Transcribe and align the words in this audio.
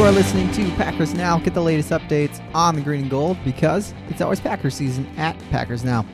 You 0.00 0.06
are 0.06 0.12
listening 0.12 0.50
to 0.52 0.64
Packers 0.76 1.12
Now. 1.12 1.38
Get 1.38 1.52
the 1.52 1.60
latest 1.60 1.90
updates 1.90 2.42
on 2.54 2.74
the 2.74 2.80
green 2.80 3.02
and 3.02 3.10
gold 3.10 3.36
because 3.44 3.92
it's 4.08 4.22
always 4.22 4.40
Packers 4.40 4.74
season 4.74 5.06
at 5.18 5.38
Packers 5.50 5.84
Now. 5.84 6.06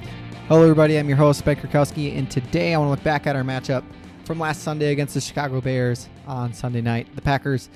Hello, 0.48 0.60
everybody. 0.62 0.98
I'm 0.98 1.06
your 1.06 1.16
host, 1.16 1.38
Spike 1.38 1.62
Krakowski, 1.62 2.18
and 2.18 2.28
today 2.28 2.74
I 2.74 2.78
want 2.78 2.88
to 2.88 2.90
look 2.90 3.04
back 3.04 3.28
at 3.28 3.36
our 3.36 3.44
matchup 3.44 3.84
from 4.24 4.40
last 4.40 4.64
Sunday 4.64 4.90
against 4.90 5.14
the 5.14 5.20
Chicago 5.20 5.60
Bears 5.60 6.08
on 6.26 6.52
Sunday 6.52 6.80
night. 6.80 7.14
The 7.14 7.22
Packers 7.22 7.70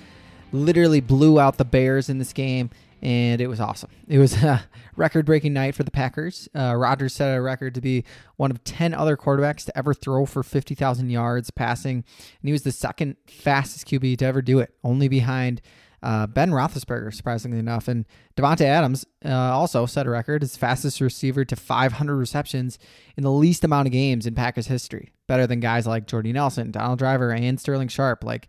literally 0.50 1.00
blew 1.00 1.38
out 1.38 1.58
the 1.58 1.64
Bears 1.64 2.08
in 2.08 2.18
this 2.18 2.32
game, 2.32 2.70
and 3.00 3.40
it 3.40 3.46
was 3.46 3.60
awesome. 3.60 3.90
It 4.08 4.18
was 4.18 4.34
a 4.42 4.64
record 4.96 5.26
breaking 5.26 5.52
night 5.52 5.76
for 5.76 5.84
the 5.84 5.92
Packers. 5.92 6.48
Uh, 6.56 6.74
Rodgers 6.74 7.12
set 7.12 7.36
a 7.36 7.40
record 7.40 7.72
to 7.76 7.80
be 7.80 8.04
one 8.34 8.50
of 8.50 8.64
10 8.64 8.94
other 8.94 9.16
quarterbacks 9.16 9.64
to 9.66 9.78
ever 9.78 9.94
throw 9.94 10.26
for 10.26 10.42
50,000 10.42 11.08
yards 11.08 11.52
passing, 11.52 11.98
and 11.98 12.48
he 12.48 12.50
was 12.50 12.62
the 12.62 12.72
second 12.72 13.16
fastest 13.28 13.86
QB 13.86 14.18
to 14.18 14.24
ever 14.24 14.42
do 14.42 14.58
it, 14.58 14.74
only 14.82 15.06
behind. 15.06 15.62
Uh, 16.02 16.26
ben 16.26 16.50
Roethlisberger, 16.50 17.12
surprisingly 17.12 17.58
enough, 17.58 17.88
and 17.88 18.06
Davante 18.36 18.62
Adams 18.62 19.04
uh, 19.24 19.30
also 19.30 19.84
set 19.86 20.06
a 20.06 20.10
record 20.10 20.42
as 20.42 20.56
fastest 20.56 21.00
receiver 21.00 21.44
to 21.44 21.56
500 21.56 22.16
receptions 22.16 22.78
in 23.16 23.22
the 23.22 23.30
least 23.30 23.64
amount 23.64 23.86
of 23.86 23.92
games 23.92 24.26
in 24.26 24.34
Packers 24.34 24.66
history. 24.66 25.12
Better 25.26 25.46
than 25.46 25.60
guys 25.60 25.86
like 25.86 26.06
Jordy 26.06 26.32
Nelson, 26.32 26.70
Donald 26.70 26.98
Driver, 26.98 27.32
and 27.32 27.60
Sterling 27.60 27.88
Sharpe. 27.88 28.24
Like 28.24 28.48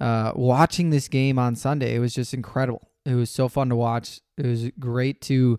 uh, 0.00 0.32
watching 0.34 0.90
this 0.90 1.08
game 1.08 1.38
on 1.38 1.56
Sunday, 1.56 1.94
it 1.94 1.98
was 1.98 2.14
just 2.14 2.34
incredible. 2.34 2.88
It 3.04 3.14
was 3.14 3.30
so 3.30 3.48
fun 3.48 3.68
to 3.70 3.76
watch. 3.76 4.20
It 4.36 4.46
was 4.46 4.70
great 4.78 5.20
to 5.22 5.58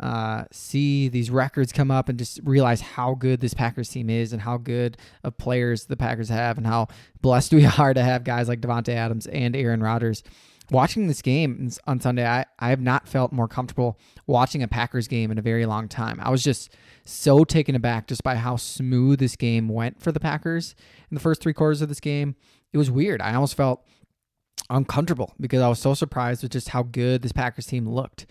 uh, 0.00 0.44
see 0.52 1.08
these 1.08 1.30
records 1.30 1.72
come 1.72 1.90
up 1.90 2.08
and 2.08 2.18
just 2.18 2.40
realize 2.44 2.80
how 2.80 3.14
good 3.14 3.40
this 3.40 3.54
Packers 3.54 3.88
team 3.88 4.08
is 4.08 4.32
and 4.32 4.40
how 4.40 4.56
good 4.56 4.96
of 5.24 5.36
players 5.38 5.86
the 5.86 5.96
Packers 5.96 6.28
have 6.28 6.56
and 6.56 6.66
how 6.66 6.86
blessed 7.20 7.52
we 7.52 7.66
are 7.78 7.92
to 7.92 8.02
have 8.02 8.24
guys 8.24 8.48
like 8.48 8.60
Davante 8.60 8.94
Adams 8.94 9.26
and 9.26 9.56
Aaron 9.56 9.82
Rodgers 9.82 10.22
watching 10.70 11.06
this 11.06 11.22
game 11.22 11.70
on 11.86 12.00
Sunday, 12.00 12.26
I, 12.26 12.44
I 12.58 12.70
have 12.70 12.80
not 12.80 13.08
felt 13.08 13.32
more 13.32 13.48
comfortable 13.48 13.98
watching 14.26 14.62
a 14.62 14.68
Packers 14.68 15.08
game 15.08 15.30
in 15.30 15.38
a 15.38 15.42
very 15.42 15.66
long 15.66 15.88
time. 15.88 16.20
I 16.22 16.30
was 16.30 16.42
just 16.42 16.74
so 17.04 17.44
taken 17.44 17.74
aback 17.74 18.06
just 18.06 18.22
by 18.22 18.36
how 18.36 18.56
smooth 18.56 19.18
this 19.18 19.36
game 19.36 19.68
went 19.68 20.02
for 20.02 20.12
the 20.12 20.20
Packers 20.20 20.74
in 21.10 21.14
the 21.14 21.20
first 21.20 21.40
three 21.40 21.54
quarters 21.54 21.80
of 21.80 21.88
this 21.88 22.00
game. 22.00 22.36
It 22.72 22.78
was 22.78 22.90
weird. 22.90 23.22
I 23.22 23.34
almost 23.34 23.56
felt 23.56 23.86
uncomfortable 24.70 25.34
because 25.40 25.62
I 25.62 25.68
was 25.68 25.78
so 25.78 25.94
surprised 25.94 26.42
with 26.42 26.52
just 26.52 26.70
how 26.70 26.82
good 26.82 27.22
this 27.22 27.32
Packers 27.32 27.66
team 27.66 27.88
looked. 27.88 28.26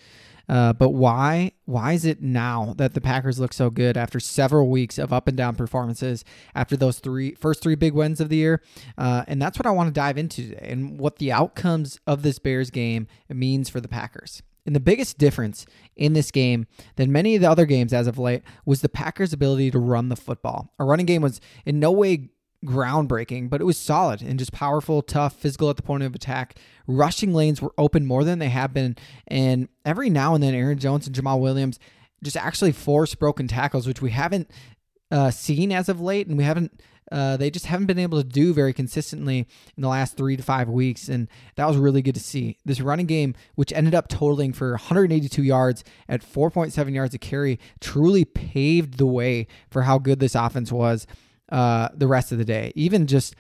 Uh, 0.50 0.74
but 0.74 0.90
why 0.90 1.52
why 1.66 1.94
is 1.94 2.06
it 2.06 2.22
now 2.22 2.74
that 2.78 2.94
the 2.94 3.02
Packers 3.02 3.40
look 3.40 3.54
so 3.54 3.70
good 3.70 3.98
after 3.98 4.20
several 4.20 4.70
weeks 4.70 4.98
of 4.98 5.12
up 5.12 5.28
and 5.28 5.36
down 5.36 5.56
performances 5.56 6.24
after 6.56 6.78
those 6.78 7.00
three 7.00 7.36
first 7.36 7.62
three 7.62 7.76
big 7.76 7.94
wins 7.94 8.22
of 8.22 8.30
the 8.30 8.38
year? 8.38 8.62
Uh, 8.98 9.24
and 9.28 9.42
that's 9.42 9.60
what 9.60 9.66
I 9.66 9.72
want 9.72 9.88
to 9.88 9.94
dive 9.94 10.18
into 10.18 10.50
today 10.50 10.68
and 10.70 11.00
what 11.00 11.18
the 11.18 11.32
outcomes 11.32 12.00
of 12.08 12.22
this 12.22 12.40
Bears 12.40 12.70
game 12.70 13.08
means 13.30 13.70
for 13.70 13.82
the 13.82 13.90
Packers. 13.90 14.42
And 14.66 14.76
the 14.76 14.82
biggest 14.82 15.18
difference 15.18 15.66
in 15.96 16.12
this 16.12 16.30
game 16.30 16.68
than 16.98 17.10
many 17.10 17.36
of 17.36 17.42
the 17.42 17.50
other 17.50 17.66
games 17.66 17.94
as 17.94 18.06
of 18.06 18.20
late 18.20 18.44
was 18.66 18.82
the 18.82 18.90
Packers' 18.90 19.32
ability 19.32 19.72
to 19.72 19.80
run 19.80 20.10
the 20.10 20.18
football. 20.18 20.74
Our 20.78 20.86
running 20.86 21.06
game 21.06 21.22
was 21.22 21.40
in 21.66 21.80
no 21.80 21.90
way 21.90 22.32
groundbreaking, 22.66 23.50
but 23.50 23.62
it 23.62 23.66
was 23.66 23.78
solid 23.78 24.22
and 24.22 24.40
just 24.40 24.52
powerful, 24.52 25.02
tough, 25.02 25.36
physical 25.36 25.70
at 25.70 25.78
the 25.78 25.84
point 25.84 26.04
of 26.04 26.16
attack. 26.16 26.58
Rushing 26.88 27.34
lanes 27.34 27.62
were 27.62 27.74
open 27.78 28.06
more 28.06 28.24
than 28.24 28.40
they 28.40 28.50
have 28.50 28.74
been. 28.74 28.96
And 29.28 29.70
every 29.86 30.10
now 30.10 30.34
and 30.34 30.44
then, 30.44 30.56
Aaron 30.56 30.80
Jones 30.80 31.08
and 31.08 31.16
Jamaal 31.16 31.40
Williams 31.40 31.80
just 32.24 32.38
actually 32.38 32.72
force 32.72 33.14
broken 33.16 33.48
tackles, 33.48 33.88
which 33.88 34.02
we 34.02 34.12
haven't 34.12 34.50
uh, 35.12 35.32
seen 35.32 35.72
as 35.72 35.88
of 35.88 36.02
late. 36.02 36.28
And 36.28 36.38
we 36.38 36.44
haven't, 36.44 36.82
uh, 37.12 37.38
they 37.38 37.52
just 37.52 37.68
haven't 37.68 37.86
been 37.86 38.00
able 38.00 38.22
to 38.22 38.28
do 38.28 38.54
very 38.54 38.74
consistently 38.74 39.48
in 39.76 39.82
the 39.82 39.88
last 39.88 40.18
three 40.18 40.36
to 40.36 40.42
five 40.42 40.68
weeks. 40.68 41.10
And 41.10 41.28
that 41.56 41.68
was 41.68 41.78
really 41.78 42.02
good 42.02 42.16
to 42.16 42.22
see. 42.22 42.58
This 42.66 42.82
running 42.82 43.06
game, 43.06 43.36
which 43.54 43.72
ended 43.72 43.94
up 43.94 44.08
totaling 44.08 44.52
for 44.52 44.72
182 44.72 45.44
yards 45.44 45.84
at 46.10 46.22
4.7 46.22 46.94
yards 46.94 47.14
a 47.14 47.20
carry, 47.20 47.60
truly 47.80 48.26
paved 48.26 48.98
the 48.98 49.06
way 49.06 49.46
for 49.70 49.84
how 49.84 50.00
good 50.00 50.20
this 50.20 50.34
offense 50.34 50.72
was 50.72 51.06
uh, 51.50 51.90
the 51.94 52.08
rest 52.08 52.32
of 52.32 52.38
the 52.38 52.46
day. 52.46 52.72
Even 52.76 53.08
just 53.08 53.36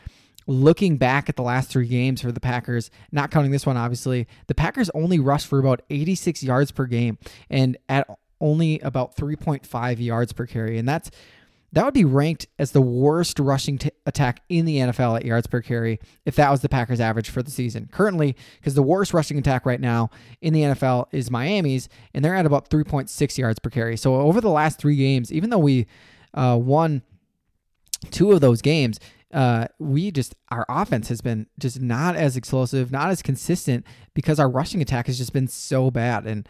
looking 0.48 0.98
back 0.98 1.30
at 1.30 1.36
the 1.36 1.44
last 1.44 1.70
three 1.70 1.88
games 1.88 2.22
for 2.22 2.32
the 2.32 2.40
Packers, 2.40 2.90
not 3.12 3.32
counting 3.32 3.52
this 3.52 3.66
one, 3.66 3.78
obviously, 3.78 4.28
the 4.48 4.56
Packers 4.56 4.90
only 4.94 5.20
rushed 5.20 5.48
for 5.48 5.60
about 5.60 5.82
86 5.90 6.42
yards 6.44 6.72
per 6.72 6.86
game 6.86 7.18
and 7.50 7.78
at 7.90 8.10
only 8.40 8.80
about 8.80 9.16
3.5 9.16 10.00
yards 10.00 10.34
per 10.34 10.46
carry. 10.46 10.78
And 10.78 10.88
that's 10.88 11.12
that 11.74 11.84
would 11.84 11.94
be 11.94 12.06
ranked 12.06 12.48
as 12.58 12.72
the 12.72 12.82
worst 12.82 13.40
rushing 13.40 13.78
t- 13.78 13.92
attack 14.06 14.42
in 14.48 14.64
the 14.64 14.78
NFL 14.78 15.18
at 15.18 15.26
yards 15.26 15.48
per 15.48 15.62
carry 15.62 16.00
if 16.26 16.36
that 16.38 16.50
was 16.50 16.62
the 16.62 16.70
Packers' 16.70 17.02
average 17.02 17.30
for 17.30 17.44
the 17.44 17.52
season. 17.52 17.90
Currently, 17.92 18.38
because 18.58 18.74
the 18.74 18.82
worst 18.82 19.14
rushing 19.14 19.38
attack 19.38 19.66
right 19.66 19.82
now 19.82 20.10
in 20.42 20.54
the 20.54 20.62
NFL 20.62 21.08
is 21.12 21.30
Miami's, 21.30 21.90
and 22.14 22.24
they're 22.24 22.36
at 22.36 22.46
about 22.46 22.70
3.6 22.70 23.38
yards 23.38 23.60
per 23.60 23.70
carry. 23.70 23.98
So 23.98 24.16
over 24.16 24.40
the 24.40 24.50
last 24.50 24.80
three 24.80 24.96
games, 24.96 25.32
even 25.32 25.50
though 25.50 25.58
we 25.58 25.88
uh, 26.34 26.58
won 26.60 27.02
two 28.12 28.32
of 28.32 28.42
those 28.42 28.62
games, 28.62 29.00
uh, 29.34 29.68
we 29.78 30.10
just 30.10 30.36
our 30.50 30.66
offense 30.70 31.10
has 31.10 31.20
been 31.20 31.48
just 31.60 31.82
not 31.82 32.16
as 32.16 32.38
explosive, 32.38 32.92
not 32.92 33.10
as 33.10 33.22
consistent 33.22 33.86
because 34.14 34.40
our 34.40 34.50
rushing 34.50 34.82
attack 34.82 35.08
has 35.08 35.18
just 35.18 35.34
been 35.34 35.50
so 35.50 35.92
bad. 35.92 36.26
And 36.26 36.48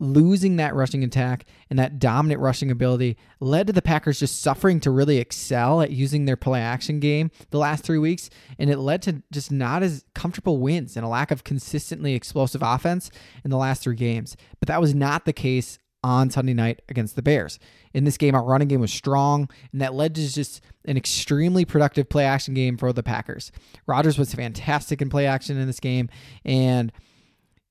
losing 0.00 0.56
that 0.56 0.74
rushing 0.74 1.04
attack 1.04 1.44
and 1.70 1.78
that 1.78 2.00
dominant 2.00 2.40
rushing 2.40 2.70
ability 2.72 3.16
led 3.38 3.68
to 3.68 3.72
the 3.72 3.82
Packers 3.82 4.18
just 4.18 4.42
suffering 4.42 4.80
to 4.80 4.90
really 4.90 5.18
excel 5.18 5.80
at 5.80 5.92
using 5.92 6.24
their 6.24 6.36
play 6.36 6.60
action 6.60 6.98
game 6.98 7.30
the 7.50 7.58
last 7.58 7.84
three 7.84 7.98
weeks. 7.98 8.30
And 8.58 8.68
it 8.68 8.78
led 8.78 9.00
to 9.02 9.22
just 9.30 9.52
not 9.52 9.84
as 9.84 10.04
comfortable 10.14 10.58
wins 10.58 10.96
and 10.96 11.06
a 11.06 11.08
lack 11.08 11.30
of 11.30 11.44
consistently 11.44 12.14
explosive 12.14 12.62
offense 12.62 13.12
in 13.44 13.50
the 13.50 13.56
last 13.56 13.82
three 13.82 13.96
games. 13.96 14.36
But 14.58 14.66
that 14.66 14.80
was 14.80 14.92
not 14.94 15.24
the 15.24 15.32
case 15.32 15.78
on 16.04 16.30
Sunday 16.30 16.54
night 16.54 16.82
against 16.88 17.16
the 17.16 17.22
Bears. 17.22 17.58
In 17.92 18.04
this 18.04 18.16
game, 18.16 18.34
our 18.34 18.44
running 18.44 18.68
game 18.68 18.80
was 18.80 18.92
strong, 18.92 19.48
and 19.72 19.80
that 19.80 19.94
led 19.94 20.14
to 20.14 20.32
just 20.32 20.60
an 20.84 20.96
extremely 20.96 21.64
productive 21.64 22.08
play 22.08 22.24
action 22.24 22.54
game 22.54 22.76
for 22.76 22.92
the 22.92 23.02
Packers. 23.02 23.50
Rodgers 23.86 24.18
was 24.18 24.34
fantastic 24.34 25.02
in 25.02 25.10
play 25.10 25.26
action 25.26 25.58
in 25.58 25.66
this 25.66 25.80
game, 25.80 26.08
and 26.44 26.92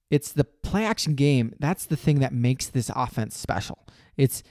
it's 0.09 0.31
the 0.31 0.43
play 0.43 0.85
action 0.85 1.15
game 1.15 1.53
that's 1.59 1.85
the 1.85 1.97
thing 1.97 2.19
that 2.19 2.33
makes 2.33 2.67
this 2.67 2.91
offense 2.95 3.37
special. 3.37 3.85
It's 4.15 4.43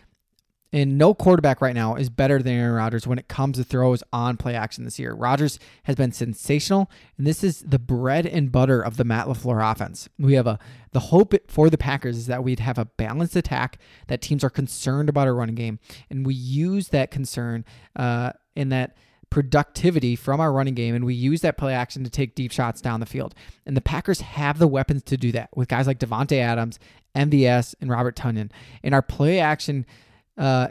and 0.72 0.98
no 0.98 1.14
quarterback 1.14 1.60
right 1.60 1.74
now 1.74 1.94
is 1.94 2.10
better 2.10 2.42
than 2.42 2.54
Aaron 2.54 2.74
Rodgers 2.74 3.06
when 3.06 3.18
it 3.18 3.28
comes 3.28 3.56
to 3.56 3.64
throws 3.64 4.02
on 4.12 4.36
play 4.36 4.54
action 4.54 4.84
this 4.84 4.98
year. 4.98 5.14
Rodgers 5.14 5.58
has 5.84 5.96
been 5.96 6.12
sensational, 6.12 6.90
and 7.16 7.26
this 7.26 7.44
is 7.44 7.60
the 7.60 7.78
bread 7.78 8.26
and 8.26 8.50
butter 8.50 8.80
of 8.80 8.96
the 8.96 9.04
Matt 9.04 9.26
LaFleur 9.26 9.72
offense. 9.72 10.08
We 10.18 10.34
have 10.34 10.46
a 10.46 10.58
the 10.92 11.00
hope 11.00 11.34
for 11.48 11.68
the 11.68 11.78
Packers 11.78 12.16
is 12.16 12.26
that 12.26 12.42
we'd 12.42 12.60
have 12.60 12.78
a 12.78 12.86
balanced 12.86 13.36
attack 13.36 13.78
that 14.08 14.22
teams 14.22 14.42
are 14.42 14.50
concerned 14.50 15.08
about 15.08 15.26
our 15.26 15.34
running 15.34 15.54
game, 15.54 15.78
and 16.10 16.26
we 16.26 16.34
use 16.34 16.88
that 16.88 17.10
concern 17.10 17.64
uh, 17.94 18.32
in 18.54 18.70
that 18.70 18.96
productivity 19.30 20.16
from 20.16 20.40
our 20.40 20.52
running 20.52 20.74
game 20.74 20.94
and 20.94 21.04
we 21.04 21.12
use 21.12 21.40
that 21.40 21.58
play 21.58 21.74
action 21.74 22.04
to 22.04 22.10
take 22.10 22.34
deep 22.34 22.52
shots 22.52 22.80
down 22.80 23.00
the 23.00 23.06
field. 23.06 23.34
And 23.66 23.76
the 23.76 23.80
Packers 23.80 24.20
have 24.20 24.58
the 24.58 24.68
weapons 24.68 25.02
to 25.04 25.16
do 25.16 25.32
that 25.32 25.50
with 25.54 25.68
guys 25.68 25.86
like 25.86 25.98
Davante 25.98 26.38
Adams, 26.38 26.78
MVS, 27.14 27.74
and 27.80 27.90
Robert 27.90 28.16
Tonyan. 28.16 28.50
And 28.82 28.94
our 28.94 29.02
play 29.02 29.40
action 29.40 29.84
uh, 30.36 30.68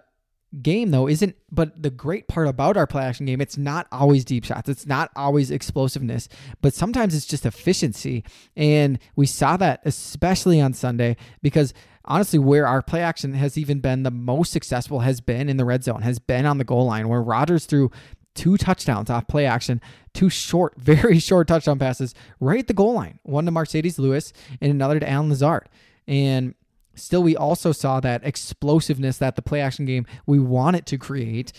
game 0.62 0.92
though 0.92 1.08
isn't 1.08 1.36
but 1.52 1.82
the 1.82 1.90
great 1.90 2.28
part 2.30 2.48
about 2.48 2.78
our 2.78 2.88
play 2.88 3.04
action 3.04 3.26
game 3.26 3.42
it's 3.42 3.58
not 3.58 3.88
always 3.92 4.24
deep 4.24 4.46
shots. 4.46 4.70
It's 4.70 4.86
not 4.86 5.12
always 5.16 5.52
explosiveness 5.52 6.30
but 6.62 6.74
sometimes 6.74 7.14
it's 7.14 7.26
just 7.26 7.46
efficiency. 7.46 8.24
And 8.56 9.00
we 9.16 9.26
saw 9.26 9.58
that 9.58 9.82
especially 9.84 10.62
on 10.62 10.74
sunday 10.74 11.18
because 11.42 11.74
honestly 12.06 12.40
where 12.40 12.68
our 12.68 12.82
play 12.82 13.02
action 13.02 13.34
has 13.34 13.58
even 13.58 13.80
been 13.80 14.04
the 14.04 14.12
most 14.12 14.54
successful 14.54 15.02
has 15.02 15.20
been 15.20 15.50
in 15.50 15.58
the 15.58 15.66
red 15.66 15.84
zone 15.84 16.04
has 16.04 16.20
been 16.20 16.46
on 16.46 16.58
the 16.58 16.64
goal 16.64 16.86
line 16.86 17.10
where 17.10 17.22
rodgers 17.22 17.66
threw 17.66 17.92
two 18.34 18.58
touchdowns 18.58 19.10
off 19.10 19.28
play 19.28 19.46
action 19.46 19.82
two 20.14 20.30
short 20.30 20.74
very 20.78 21.20
short 21.20 21.48
touchdown 21.48 21.80
passes 21.80 22.16
right 22.40 22.60
at 22.60 22.68
the 22.68 22.74
goal 22.74 22.94
line. 22.94 23.20
One 23.24 23.46
to 23.46 23.52
marcedes 23.52 24.00
lewis 24.00 24.34
and 24.62 24.72
another 24.72 25.00
to 25.00 25.10
allen 25.10 25.30
lazard. 25.30 25.68
And 26.08 26.56
Still, 26.96 27.24
we 27.24 27.36
also 27.36 27.72
saw 27.72 28.00
that 28.00 28.26
explosiveness 28.26 29.18
that 29.18 29.36
the 29.36 29.42
play 29.42 29.62
action 29.62 29.86
game 29.86 30.06
we 30.26 30.40
want 30.40 30.76
it 30.76 30.86
to 30.88 30.98
create 30.98 31.52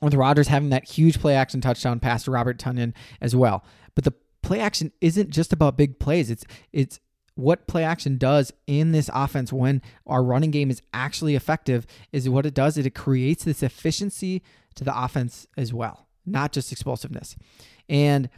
with 0.00 0.14
Rodgers 0.14 0.48
having 0.48 0.70
that 0.70 0.88
huge 0.88 1.20
play 1.20 1.34
action 1.34 1.60
touchdown 1.60 2.00
pass 2.00 2.24
to 2.24 2.30
Robert 2.30 2.58
Tonyan 2.58 2.92
as 3.20 3.36
well. 3.36 3.64
But 3.94 4.04
the 4.04 4.14
play 4.42 4.60
action 4.60 4.92
isn't 5.00 5.30
just 5.30 5.52
about 5.52 5.76
big 5.76 5.98
plays. 5.98 6.30
It's 6.30 6.44
it's 6.72 7.00
what 7.34 7.66
play 7.66 7.84
action 7.84 8.18
does 8.18 8.52
in 8.66 8.92
this 8.92 9.08
offense 9.14 9.52
when 9.52 9.80
our 10.06 10.22
running 10.22 10.50
game 10.50 10.70
is 10.70 10.82
actually 10.92 11.34
effective 11.34 11.86
is 12.12 12.28
what 12.28 12.44
it 12.44 12.52
does 12.52 12.76
it 12.76 12.94
creates 12.94 13.44
this 13.44 13.62
efficiency 13.62 14.42
to 14.74 14.84
the 14.84 14.98
offense 14.98 15.46
as 15.56 15.72
well, 15.72 16.06
not 16.26 16.52
just 16.52 16.72
explosiveness. 16.72 17.36
And 17.88 18.28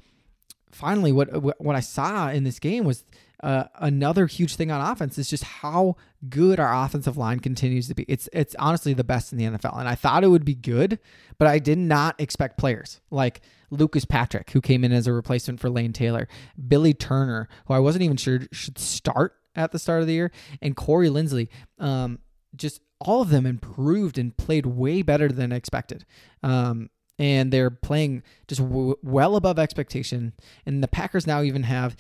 finally, 0.75 1.13
what 1.13 1.61
what 1.61 1.77
I 1.77 1.81
saw 1.81 2.31
in 2.31 2.45
this 2.45 2.59
game 2.59 2.85
was 2.85 3.05
uh, 3.43 3.65
another 3.77 4.27
huge 4.27 4.57
thing 4.57 4.71
on 4.71 4.81
offense 4.81 5.19
is 5.19 5.29
just 5.29 5.45
how 5.45 5.97
good 6.29 6.59
our 6.59 6.85
offensive 6.85 7.17
line 7.17 7.41
continues 7.41 7.89
to 7.89 7.95
be. 7.95 8.05
It's 8.09 8.29
it's 8.33 8.55
honestly 8.59 8.95
the 8.95 9.05
best 9.05 9.33
in 9.33 9.39
the 9.39 9.45
NFL, 9.45 9.79
and 9.79 9.89
I 9.89 9.95
thought 9.95 10.25
it 10.25 10.29
would 10.29 10.45
be 10.45 10.55
good, 10.55 10.99
but 11.39 11.49
I 11.49 11.59
did 11.59 11.79
not 11.79 12.21
expect 12.21 12.59
players 12.59 13.01
like 13.11 13.41
Lucas 13.71 14.05
Patrick, 14.05 14.51
who 14.51 14.61
came 14.61 14.85
in 14.85 14.93
as 14.93 15.07
a 15.07 15.13
replacement 15.13 15.61
for 15.61 15.71
Lane 15.71 15.93
Taylor, 15.93 16.29
Billy 16.69 16.95
Turner, 16.95 17.49
who 17.67 17.75
I 17.75 17.79
wasn't 17.79 18.05
even 18.05 18.17
sure 18.17 18.41
should 18.53 18.79
start 18.79 19.37
at 19.55 19.73
the 19.73 19.79
start 19.79 20.01
of 20.01 20.07
the 20.07 20.15
year, 20.15 20.33
and 20.61 20.75
Corey 20.77 21.09
Linsley. 21.09 21.49
Um, 21.79 22.19
just 22.57 22.81
all 23.01 23.21
of 23.21 23.31
them 23.31 23.47
improved 23.47 24.17
and 24.17 24.37
played 24.37 24.65
way 24.65 25.03
better 25.03 25.29
than 25.29 25.53
expected. 25.53 26.05
Um, 26.43 26.89
and 27.19 27.53
they're 27.53 27.71
playing 27.71 28.23
just 28.49 28.61
w- 28.61 28.97
well 29.03 29.37
above 29.37 29.59
expectation. 29.59 30.33
And 30.67 30.83
the 30.83 30.89
Packers 30.89 31.27
now 31.27 31.43
even 31.43 31.65
have 31.65 31.97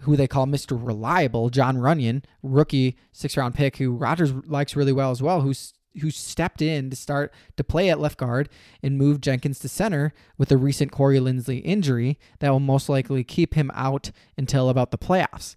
who 0.00 0.16
they 0.16 0.26
call 0.26 0.46
Mr. 0.46 0.78
Reliable, 0.80 1.50
Jon 1.50 1.76
Runyan, 1.76 2.24
rookie 2.42 2.96
six 3.12 3.36
round 3.36 3.54
pick, 3.54 3.76
who 3.76 3.92
Rodgers 3.92 4.32
likes 4.46 4.76
really 4.76 4.92
well 4.92 5.10
as 5.10 5.22
well, 5.22 5.40
who's 5.40 5.72
who 6.00 6.10
stepped 6.10 6.60
in 6.60 6.90
to 6.90 6.96
start 6.96 7.32
to 7.56 7.62
play 7.62 7.88
at 7.88 8.00
left 8.00 8.18
guard 8.18 8.48
and 8.82 8.98
moved 8.98 9.22
Jenkins 9.22 9.60
to 9.60 9.68
center 9.68 10.12
with 10.36 10.48
the 10.48 10.56
recent 10.56 10.90
Corey 10.90 11.18
Linsley 11.18 11.62
injury 11.64 12.18
that 12.40 12.50
will 12.50 12.58
most 12.58 12.88
likely 12.88 13.22
keep 13.22 13.54
him 13.54 13.70
out 13.74 14.10
until 14.36 14.68
about 14.68 14.90
the 14.90 14.98
playoffs. 14.98 15.54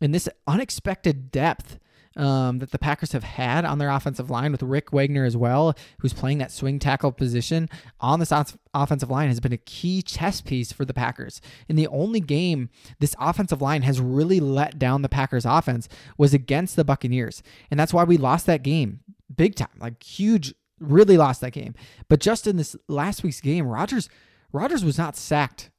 And 0.00 0.14
this 0.14 0.28
unexpected 0.46 1.32
depth 1.32 1.78
um, 2.16 2.58
that 2.58 2.70
the 2.70 2.78
Packers 2.78 3.12
have 3.12 3.22
had 3.22 3.64
on 3.64 3.78
their 3.78 3.90
offensive 3.90 4.30
line 4.30 4.52
with 4.52 4.62
Rick 4.62 4.92
Wagner 4.92 5.24
as 5.24 5.36
well, 5.36 5.74
who's 6.00 6.12
playing 6.12 6.38
that 6.38 6.50
swing 6.50 6.78
tackle 6.78 7.12
position 7.12 7.68
on 8.00 8.18
this 8.18 8.32
offensive 8.74 9.10
line, 9.10 9.28
has 9.28 9.40
been 9.40 9.52
a 9.52 9.58
key 9.58 10.02
chess 10.02 10.40
piece 10.40 10.72
for 10.72 10.84
the 10.84 10.94
Packers. 10.94 11.40
In 11.68 11.76
the 11.76 11.86
only 11.88 12.20
game 12.20 12.68
this 12.98 13.14
offensive 13.18 13.62
line 13.62 13.82
has 13.82 14.00
really 14.00 14.40
let 14.40 14.78
down 14.78 15.02
the 15.02 15.08
Packers 15.08 15.44
offense 15.44 15.88
was 16.18 16.34
against 16.34 16.76
the 16.76 16.84
Buccaneers. 16.84 17.42
And 17.70 17.78
that's 17.78 17.94
why 17.94 18.04
we 18.04 18.16
lost 18.16 18.46
that 18.46 18.62
game 18.62 19.00
big 19.34 19.54
time, 19.54 19.68
like 19.78 20.02
huge, 20.02 20.54
really 20.80 21.16
lost 21.16 21.40
that 21.40 21.52
game. 21.52 21.74
But 22.08 22.20
just 22.20 22.46
in 22.46 22.56
this 22.56 22.76
last 22.88 23.22
week's 23.22 23.40
game, 23.40 23.66
Rodgers 23.66 24.08
Rodgers 24.52 24.84
was 24.84 24.98
not 24.98 25.16
sacked 25.16 25.70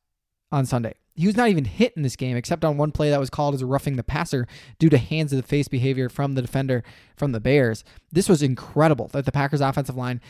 on 0.51 0.65
Sunday 0.65 0.93
he 1.15 1.27
was 1.27 1.35
not 1.35 1.49
even 1.49 1.65
hit 1.65 1.93
in 1.95 2.03
this 2.03 2.15
game 2.15 2.37
except 2.37 2.63
on 2.63 2.77
one 2.77 2.91
play 2.91 3.09
that 3.09 3.19
was 3.19 3.29
called 3.29 3.53
as 3.53 3.63
roughing 3.63 3.95
the 3.95 4.03
passer 4.03 4.47
due 4.79 4.89
to 4.89 4.97
hands 4.97 5.33
of 5.33 5.37
the 5.37 5.47
face 5.47 5.67
behavior 5.67 6.09
from 6.09 6.35
the 6.35 6.41
defender 6.41 6.83
from 7.15 7.31
the 7.31 7.39
Bears. 7.39 7.83
This 8.11 8.29
was 8.29 8.41
incredible 8.41 9.07
that 9.09 9.25
the 9.25 9.31
Packers 9.31 9.61
offensive 9.61 9.97
line 9.97 10.21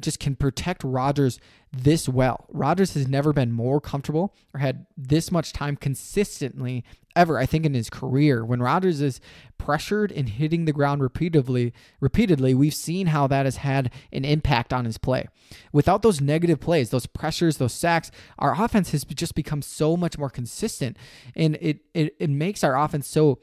just 0.00 0.18
can 0.18 0.36
protect 0.36 0.82
Rodgers 0.84 1.38
this 1.72 2.08
well. 2.08 2.46
Rodgers 2.50 2.94
has 2.94 3.08
never 3.08 3.32
been 3.32 3.52
more 3.52 3.80
comfortable 3.80 4.34
or 4.52 4.60
had 4.60 4.86
this 4.96 5.30
much 5.30 5.52
time 5.52 5.76
consistently 5.76 6.84
ever, 7.14 7.38
I 7.38 7.46
think, 7.46 7.66
in 7.66 7.74
his 7.74 7.90
career. 7.90 8.44
When 8.44 8.60
Rodgers 8.60 9.00
is 9.00 9.20
pressured 9.58 10.10
and 10.12 10.28
hitting 10.28 10.64
the 10.64 10.72
ground 10.72 11.02
repeatedly, 11.02 11.72
repeatedly, 12.00 12.54
we've 12.54 12.74
seen 12.74 13.08
how 13.08 13.26
that 13.26 13.46
has 13.46 13.56
had 13.56 13.92
an 14.12 14.24
impact 14.24 14.72
on 14.72 14.84
his 14.84 14.98
play. 14.98 15.28
Without 15.72 16.02
those 16.02 16.20
negative 16.20 16.60
plays, 16.60 16.90
those 16.90 17.06
pressures, 17.06 17.58
those 17.58 17.74
sacks, 17.74 18.10
our 18.38 18.60
offense 18.62 18.90
has 18.90 19.04
just 19.04 19.34
become 19.34 19.62
so 19.62 19.96
much 19.96 20.18
more 20.18 20.30
consistent. 20.30 20.96
And 21.36 21.56
it 21.60 21.80
it, 21.94 22.16
it 22.18 22.30
makes 22.30 22.64
our 22.64 22.78
offense 22.78 23.06
so 23.06 23.38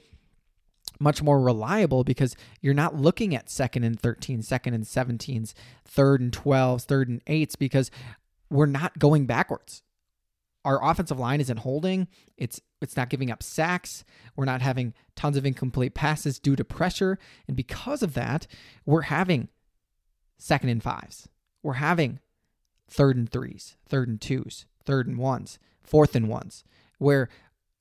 much 1.00 1.24
more 1.24 1.40
reliable 1.40 2.04
because 2.04 2.36
you're 2.62 2.74
not 2.74 2.96
looking 2.96 3.36
at 3.36 3.50
second 3.50 3.84
and 3.84 4.00
13, 4.00 4.42
second 4.42 4.74
and 4.74 4.84
17s, 4.84 5.54
third 5.86 6.22
and 6.22 6.32
12s, 6.32 6.84
third 6.84 7.10
and 7.10 7.24
8s 7.26 7.58
because 7.58 7.90
we're 8.50 8.66
not 8.66 9.00
going 9.00 9.26
backwards. 9.26 9.82
Our 10.66 10.84
offensive 10.84 11.20
line 11.20 11.40
isn't 11.40 11.58
holding. 11.58 12.08
It's 12.38 12.60
it's 12.82 12.98
not 12.98 13.10
giving 13.10 13.32
up 13.32 13.42
sacks. 13.42 14.04
We're 14.36 14.46
not 14.46 14.62
having 14.62 14.94
tons 15.16 15.38
of 15.38 15.46
incomplete 15.46 15.94
passes 15.94 16.40
due 16.40 16.56
to 16.58 16.66
pressure, 16.66 17.18
and 17.48 17.56
because 17.56 18.04
of 18.04 18.14
that, 18.14 18.46
we're 18.86 19.04
having 19.04 19.48
second 20.38 20.70
and 20.70 20.84
fives. 20.84 21.30
We're 21.64 21.74
having 21.74 22.20
third 22.90 23.16
and 23.16 23.30
threes, 23.30 23.78
third 23.88 24.10
and 24.10 24.20
twos, 24.20 24.66
third 24.84 25.08
and 25.08 25.18
ones, 25.18 25.60
fourth 25.82 26.16
and 26.16 26.28
ones, 26.28 26.64
where 26.98 27.30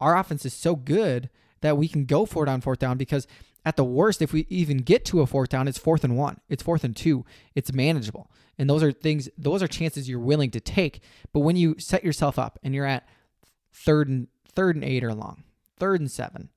our 0.01 0.17
offense 0.17 0.45
is 0.45 0.55
so 0.55 0.77
good 0.77 1.31
that 1.61 1.77
we 1.77 1.89
can 1.89 2.05
go 2.05 2.27
for 2.27 2.43
it 2.43 2.49
on 2.49 2.61
fourth 2.61 2.79
down 2.79 2.99
because 2.99 3.27
at 3.65 3.77
the 3.77 3.85
worst, 3.85 4.23
if 4.23 4.33
we 4.33 4.47
even 4.49 4.79
get 4.79 5.05
to 5.07 5.21
a 5.21 5.27
fourth 5.27 5.51
down, 5.51 5.69
it's 5.69 5.79
fourth 5.79 6.05
and 6.05 6.17
one, 6.17 6.41
it's 6.49 6.63
fourth 6.63 6.85
and 6.85 6.97
two, 6.97 7.25
it's 7.55 7.73
manageable. 7.73 8.31
And 8.57 8.69
those 8.69 8.83
are 8.83 8.93
things, 8.93 9.29
those 9.37 9.63
are 9.63 9.69
chances 9.69 10.09
you're 10.09 10.19
willing 10.19 10.51
to 10.53 10.61
take. 10.61 11.03
But 11.33 11.41
when 11.41 11.57
you 11.57 11.77
set 11.79 12.05
yourself 12.05 12.39
up 12.39 12.59
and 12.63 12.75
you're 12.75 12.87
at 12.87 13.07
third 13.73 14.09
and 14.09 14.29
third 14.55 14.75
and 14.75 14.85
eight 14.85 15.05
or 15.05 15.15
long, 15.15 15.45
third 15.79 16.01
and 16.01 16.11
seven, 16.11 16.49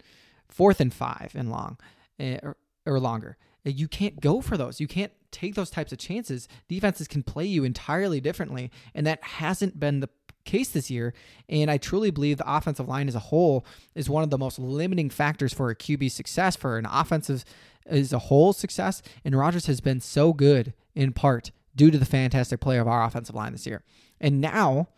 fourth 0.47 0.79
and 0.79 0.93
five 0.93 1.33
and 1.35 1.51
long, 1.51 1.77
eh, 2.19 2.37
or, 2.41 2.57
or 2.85 2.99
longer, 2.99 3.37
eh, 3.65 3.71
you 3.71 3.87
can't 3.87 4.21
go 4.21 4.41
for 4.41 4.57
those. 4.57 4.79
You 4.79 4.87
can't 4.87 5.11
take 5.31 5.55
those 5.55 5.69
types 5.69 5.91
of 5.91 5.97
chances. 5.97 6.47
Defenses 6.67 7.07
can 7.07 7.23
play 7.23 7.45
you 7.45 7.63
entirely 7.63 8.19
differently, 8.19 8.71
and 8.93 9.05
that 9.05 9.23
hasn't 9.23 9.79
been 9.79 9.99
the 9.99 10.09
case 10.43 10.69
this 10.69 10.89
year. 10.89 11.13
And 11.49 11.69
I 11.69 11.77
truly 11.77 12.11
believe 12.11 12.37
the 12.37 12.51
offensive 12.51 12.87
line 12.87 13.07
as 13.07 13.15
a 13.15 13.19
whole 13.19 13.65
is 13.95 14.09
one 14.09 14.23
of 14.23 14.29
the 14.29 14.37
most 14.37 14.59
limiting 14.59 15.09
factors 15.09 15.53
for 15.53 15.69
a 15.69 15.75
QB 15.75 16.11
success, 16.11 16.55
for 16.55 16.77
an 16.77 16.85
offensive 16.85 17.45
as 17.85 18.13
a 18.13 18.19
whole 18.19 18.53
success. 18.53 19.01
And 19.23 19.37
Rodgers 19.37 19.65
has 19.65 19.81
been 19.81 19.99
so 19.99 20.33
good 20.33 20.73
in 20.95 21.13
part 21.13 21.51
due 21.75 21.91
to 21.91 21.97
the 21.97 22.05
fantastic 22.05 22.59
play 22.59 22.77
of 22.77 22.87
our 22.87 23.03
offensive 23.03 23.35
line 23.35 23.53
this 23.53 23.65
year. 23.65 23.83
And 24.19 24.41
now 24.41 24.89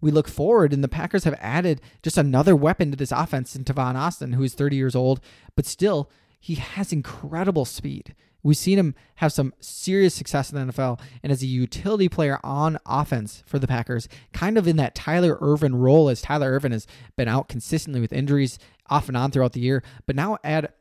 we 0.00 0.10
look 0.10 0.28
forward, 0.28 0.72
and 0.72 0.82
the 0.82 0.88
Packers 0.88 1.24
have 1.24 1.36
added 1.40 1.80
just 2.02 2.16
another 2.16 2.54
weapon 2.54 2.90
to 2.90 2.96
this 2.96 3.12
offense 3.12 3.56
in 3.56 3.64
Tavon 3.64 3.96
Austin, 3.96 4.34
who 4.34 4.42
is 4.42 4.54
30 4.54 4.76
years 4.76 4.94
old, 4.94 5.20
but 5.56 5.66
still, 5.66 6.10
he 6.40 6.54
has 6.54 6.92
incredible 6.92 7.64
speed. 7.64 8.14
We've 8.42 8.56
seen 8.56 8.78
him 8.78 8.94
have 9.16 9.32
some 9.32 9.52
serious 9.60 10.14
success 10.14 10.52
in 10.52 10.66
the 10.66 10.72
NFL 10.72 11.00
and 11.22 11.32
as 11.32 11.42
a 11.42 11.46
utility 11.46 12.08
player 12.08 12.38
on 12.44 12.78
offense 12.86 13.42
for 13.46 13.58
the 13.58 13.66
Packers, 13.66 14.08
kind 14.32 14.56
of 14.56 14.68
in 14.68 14.76
that 14.76 14.94
Tyler 14.94 15.38
Ervin 15.40 15.74
role 15.74 16.08
as 16.08 16.22
Tyler 16.22 16.52
Ervin 16.52 16.72
has 16.72 16.86
been 17.16 17.28
out 17.28 17.48
consistently 17.48 18.00
with 18.00 18.12
injuries 18.12 18.58
off 18.88 19.08
and 19.08 19.16
on 19.16 19.30
throughout 19.30 19.52
the 19.52 19.60
year. 19.60 19.82
But 20.06 20.16
now 20.16 20.38
add 20.44 20.72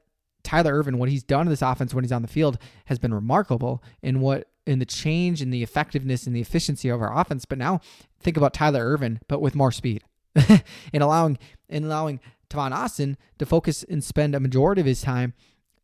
Tyler 0.44 0.75
Ervin, 0.75 0.98
what 0.98 1.09
he's 1.09 1.24
done 1.24 1.45
to 1.45 1.50
this 1.50 1.62
offense 1.62 1.94
when 1.94 2.04
he's 2.04 2.12
on 2.12 2.21
the 2.21 2.27
field 2.27 2.57
has 2.86 3.00
been 3.00 3.13
remarkable 3.13 3.83
in 4.01 4.21
what 4.21 4.48
in 4.65 4.80
the 4.80 4.86
change 4.86 5.42
in 5.42 5.50
the 5.50 5.63
effectiveness 5.63 6.27
and 6.27 6.36
the 6.36 6.42
efficiency 6.42 6.89
of 6.89 7.01
our 7.01 7.18
offense. 7.18 7.45
But 7.45 7.57
now 7.57 7.81
think 8.19 8.38
about 8.38 8.53
Tyler 8.53 8.86
Ervin, 8.86 9.19
but 9.27 9.42
with 9.42 9.56
more 9.56 9.71
speed. 9.71 10.03
and 10.94 11.03
allowing 11.03 11.38
and 11.69 11.86
allowing 11.86 12.19
Tavon 12.50 12.71
Austin 12.71 13.18
to 13.39 13.45
focus 13.45 13.83
and 13.83 14.03
spend 14.03 14.36
a 14.36 14.39
majority 14.39 14.81
of 14.81 14.88
his 14.88 15.01
time 15.01 15.33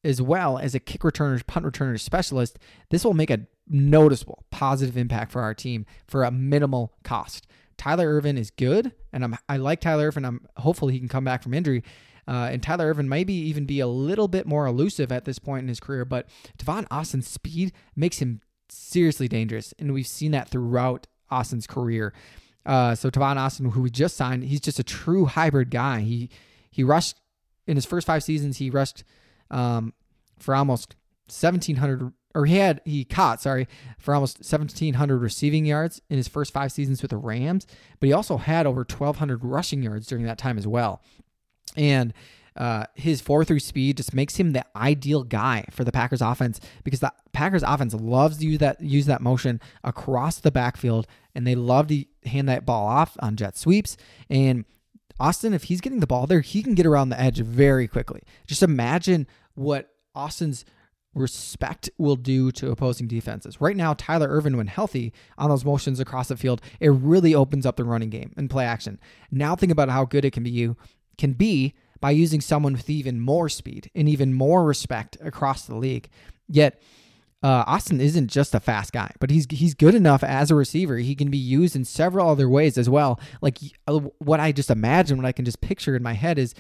as 0.04 0.22
well 0.22 0.58
as 0.58 0.76
a 0.76 0.80
kick 0.80 1.02
returner, 1.02 1.46
punt 1.46 1.66
returner 1.66 2.00
specialist, 2.00 2.60
this 2.90 3.06
will 3.06 3.14
make 3.14 3.30
a 3.30 3.48
noticeable 3.68 4.44
positive 4.52 4.98
impact 4.98 5.32
for 5.32 5.42
our 5.42 5.54
team 5.54 5.86
for 6.08 6.24
a 6.24 6.32
minimal 6.32 6.94
cost. 7.04 7.48
Tyler 7.78 8.08
Ervin 8.08 8.38
is 8.38 8.52
good, 8.52 8.92
and 9.12 9.24
I'm, 9.24 9.38
I 9.50 9.58
like 9.58 9.82
Tyler 9.82 10.08
Ervin. 10.08 10.26
I'm 10.26 10.46
hopefully 10.58 10.94
he 10.94 11.00
can 11.00 11.08
come 11.08 11.24
back 11.24 11.42
from 11.42 11.54
injury. 11.54 11.84
Uh, 12.28 12.50
and 12.52 12.64
Tyler 12.64 12.88
Ervin 12.88 13.10
maybe 13.10 13.34
even 13.34 13.66
be 13.66 13.80
a 13.80 13.88
little 13.88 14.28
bit 14.28 14.46
more 14.46 14.66
elusive 14.66 15.12
at 15.12 15.26
this 15.26 15.40
point 15.40 15.64
in 15.64 15.68
his 15.68 15.80
career, 15.80 16.06
but 16.06 16.28
Tavon 16.58 16.86
Austin's 16.90 17.28
speed 17.28 17.74
makes 17.96 18.20
him 18.20 18.42
seriously 18.70 19.28
dangerous, 19.28 19.74
and 19.78 19.94
we've 19.94 20.08
seen 20.08 20.32
that 20.32 20.50
throughout 20.50 21.08
Austin's 21.30 21.68
career. 21.68 22.14
Uh, 22.66 22.96
so 22.96 23.10
Tavon 23.10 23.36
Austin, 23.36 23.72
who 23.72 23.82
we 23.82 23.90
just 23.90 24.16
signed, 24.16 24.46
he's 24.46 24.62
just 24.62 24.80
a 24.80 24.84
true 24.84 25.26
hybrid 25.26 25.70
guy. 25.70 26.02
He 26.02 26.30
he 26.72 26.84
rushed 26.84 27.18
in 27.68 27.76
his 27.76 27.86
first 27.86 28.08
five 28.08 28.24
seasons. 28.24 28.58
He 28.58 28.70
rushed 28.70 29.04
um, 29.52 29.94
for 30.40 30.56
almost 30.56 30.96
1,700, 31.28 32.12
or 32.36 32.46
he 32.46 32.58
had, 32.58 32.82
he 32.86 33.06
caught, 33.06 33.42
sorry, 33.42 33.68
for 33.98 34.14
almost 34.14 34.40
1,700 34.40 35.18
receiving 35.18 35.66
yards 35.66 36.02
in 36.10 36.18
his 36.18 36.28
first 36.28 36.54
five 36.54 36.72
seasons 36.72 37.02
with 37.02 37.12
the 37.12 37.18
Rams, 37.18 37.66
but 38.00 38.08
he 38.08 38.14
also 38.14 38.38
had 38.38 38.66
over 38.66 38.82
1,200 38.82 39.44
rushing 39.44 39.84
yards 39.84 40.08
during 40.08 40.26
that 40.26 40.38
time 40.38 40.58
as 40.58 40.68
well. 40.68 41.02
And 41.76 42.14
uh, 42.56 42.86
his 42.94 43.22
4 43.22 43.46
3 43.46 43.60
speed 43.60 43.98
just 43.98 44.14
makes 44.14 44.36
him 44.36 44.54
the 44.54 44.66
ideal 44.76 45.24
guy 45.24 45.66
for 45.72 45.84
the 45.84 45.92
Packers 45.92 46.22
offense 46.22 46.60
because 46.84 47.00
the 47.00 47.12
Packers 47.32 47.64
offense 47.64 47.94
loves 47.94 48.38
to 48.38 48.46
use 48.46 48.60
that, 48.60 48.80
use 48.80 49.08
that 49.08 49.22
motion 49.22 49.60
across 49.84 50.40
the 50.40 50.52
backfield 50.52 51.08
and 51.34 51.48
they 51.48 51.56
love 51.56 51.88
to 51.88 52.06
hand 52.26 52.48
that 52.50 52.66
ball 52.66 52.86
off 52.86 53.18
on 53.22 53.36
jet 53.36 53.58
sweeps. 53.58 53.98
And 54.30 54.66
Austin, 55.20 55.54
if 55.54 55.66
he's 55.66 55.82
getting 55.82 56.00
the 56.00 56.08
ball 56.08 56.28
there, 56.28 56.42
he 56.42 56.64
can 56.64 56.76
get 56.76 56.86
around 56.86 57.10
the 57.10 57.20
edge 57.20 57.40
very 57.40 57.88
quickly. 57.88 58.22
Just 58.48 58.64
imagine 58.64 59.28
what 59.56 59.90
Austin's 60.16 60.66
respect 61.14 61.90
will 61.98 62.16
do 62.16 62.52
to 62.52 62.72
opposing 62.72 63.08
defenses. 63.08 63.62
Right 63.62 63.78
now, 63.78 63.94
Tyler 63.94 64.30
Ervin, 64.30 64.58
when 64.58 64.68
healthy 64.68 65.14
on 65.38 65.50
those 65.50 65.66
motions 65.66 66.00
across 66.00 66.30
the 66.30 66.38
field, 66.38 66.62
it 66.80 66.90
really 66.90 67.36
opens 67.36 67.66
up 67.66 67.76
the 67.76 67.84
running 67.84 68.10
game 68.10 68.34
and 68.36 68.50
play 68.50 68.66
action. 68.66 69.00
Now 69.32 69.56
think 69.56 69.72
about 69.72 69.90
how 69.90 70.06
good 70.06 70.26
it 70.26 70.32
can 70.32 70.44
be 70.44 70.50
you 70.50 70.76
can 71.18 71.34
be 71.34 71.76
by 72.00 72.12
using 72.12 72.42
someone 72.42 72.74
with 72.74 72.90
even 72.90 73.22
more 73.22 73.48
speed 73.48 73.90
and 73.96 74.10
even 74.10 74.34
more 74.34 74.66
respect 74.66 75.18
across 75.22 75.66
the 75.66 75.76
league. 75.76 76.10
Yet 76.48 76.82
uh, 77.44 77.66
Austin 77.68 78.00
isn't 78.00 78.30
just 78.32 78.56
a 78.56 78.60
fast 78.60 78.94
guy, 78.94 79.12
but 79.20 79.30
he's 79.30 79.46
he's 79.50 79.74
good 79.74 79.94
enough 79.94 80.24
as 80.24 80.50
a 80.50 80.56
receiver. 80.56 80.98
He 80.98 81.14
can 81.14 81.30
be 81.30 81.38
used 81.38 81.76
in 81.76 81.84
several 81.84 82.30
other 82.30 82.48
ways 82.48 82.78
as 82.78 82.90
well. 82.90 83.20
Like 83.42 83.60
uh, 83.86 84.00
what 84.20 84.40
I 84.40 84.54
just 84.54 84.70
imagine, 84.70 85.18
what 85.18 85.26
I 85.26 85.34
can 85.34 85.44
just 85.44 85.60
picture 85.60 85.96
in 85.96 86.02
my 86.02 86.14
head 86.14 86.40
is 86.40 86.56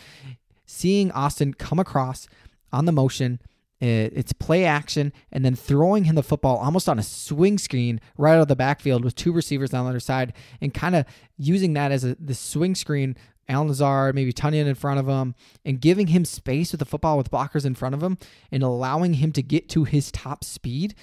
seeing 0.65 1.09
Austin 1.11 1.53
come 1.53 1.79
across 1.79 2.27
on 2.73 2.85
the 2.85 2.91
motion. 2.91 3.39
It's 3.85 4.31
play 4.31 4.63
action 4.63 5.11
and 5.29 5.43
then 5.43 5.55
throwing 5.55 6.05
him 6.05 6.15
the 6.15 6.23
football 6.23 6.55
almost 6.55 6.87
on 6.87 6.99
a 6.99 7.03
swing 7.03 7.57
screen 7.57 7.99
right 8.17 8.35
out 8.35 8.43
of 8.43 8.47
the 8.47 8.55
backfield 8.55 9.03
with 9.03 9.13
two 9.13 9.33
receivers 9.33 9.73
on 9.73 9.83
the 9.83 9.89
other 9.89 9.99
side 9.99 10.31
and 10.61 10.73
kind 10.73 10.95
of 10.95 11.05
using 11.37 11.73
that 11.73 11.91
as 11.91 12.05
a 12.05 12.15
the 12.15 12.33
swing 12.33 12.75
screen 12.75 13.17
Allen 13.49 13.67
Lazard, 13.67 14.15
maybe 14.15 14.33
Tonyan 14.33 14.67
in 14.67 14.75
front 14.75 14.99
of 14.99 15.07
him, 15.07 15.35
and 15.65 15.81
giving 15.81 16.07
him 16.07 16.25
space 16.25 16.71
with 16.71 16.79
the 16.79 16.85
football 16.85 17.17
with 17.17 17.31
blockers 17.31 17.65
in 17.65 17.75
front 17.75 17.95
of 17.95 18.01
him 18.01 18.17
and 18.51 18.63
allowing 18.63 19.15
him 19.15 19.31
to 19.33 19.41
get 19.41 19.69
to 19.69 19.83
his 19.83 20.11
top 20.11 20.43
speed 20.43 20.95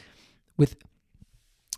with 0.57 0.77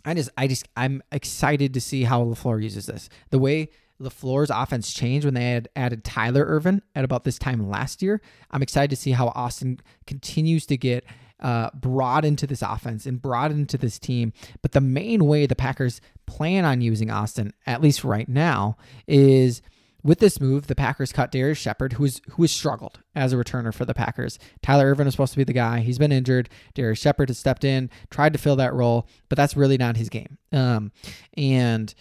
I 0.05 0.13
just 0.13 0.29
I 0.37 0.47
just 0.47 0.67
I'm 0.75 1.01
excited 1.11 1.73
to 1.73 1.81
see 1.81 2.03
how 2.03 2.23
LaFleur 2.23 2.61
uses 2.61 2.87
this. 2.87 3.09
The 3.29 3.39
way 3.39 3.69
LaFleur's 4.01 4.49
offense 4.49 4.93
changed 4.93 5.25
when 5.25 5.33
they 5.33 5.51
had 5.51 5.69
added 5.75 6.03
Tyler 6.03 6.43
Ervin 6.45 6.81
at 6.95 7.05
about 7.05 7.23
this 7.23 7.39
time 7.39 7.69
last 7.69 8.01
year. 8.01 8.21
I'm 8.51 8.61
excited 8.61 8.89
to 8.89 8.95
see 8.95 9.11
how 9.11 9.27
Austin 9.29 9.79
continues 10.05 10.65
to 10.67 10.77
get 10.77 11.05
uh, 11.39 11.69
brought 11.73 12.25
into 12.25 12.47
this 12.47 12.61
offense 12.61 13.05
and 13.05 13.21
brought 13.21 13.51
into 13.51 13.77
this 13.77 13.99
team. 13.99 14.33
But 14.61 14.71
the 14.71 14.81
main 14.81 15.25
way 15.25 15.45
the 15.45 15.55
Packers 15.55 16.01
plan 16.25 16.65
on 16.65 16.81
using 16.81 17.11
Austin, 17.11 17.53
at 17.65 17.81
least 17.81 18.03
right 18.03 18.27
now, 18.27 18.77
is 19.07 19.61
with 20.03 20.19
this 20.19 20.41
move, 20.41 20.67
the 20.67 20.75
Packers 20.75 21.13
cut 21.13 21.31
Darrius 21.31 21.57
Shepherd, 21.57 21.93
who 21.93 22.07
who 22.31 22.43
has 22.43 22.51
struggled 22.51 22.99
as 23.15 23.31
a 23.31 23.37
returner 23.37 23.73
for 23.73 23.85
the 23.85 23.93
Packers. 23.93 24.37
Tyler 24.61 24.91
Ervin 24.91 25.07
is 25.07 25.13
supposed 25.13 25.33
to 25.33 25.37
be 25.37 25.43
the 25.43 25.53
guy. 25.53 25.79
He's 25.79 25.97
been 25.97 26.11
injured. 26.11 26.49
Darrius 26.73 26.99
Shepherd 26.99 27.29
has 27.29 27.37
stepped 27.37 27.63
in, 27.63 27.89
tried 28.09 28.33
to 28.33 28.39
fill 28.39 28.57
that 28.57 28.73
role, 28.73 29.07
but 29.29 29.37
that's 29.37 29.55
really 29.55 29.77
not 29.77 29.97
his 29.97 30.09
game. 30.09 30.37
Um, 30.51 30.91
and 31.37 31.93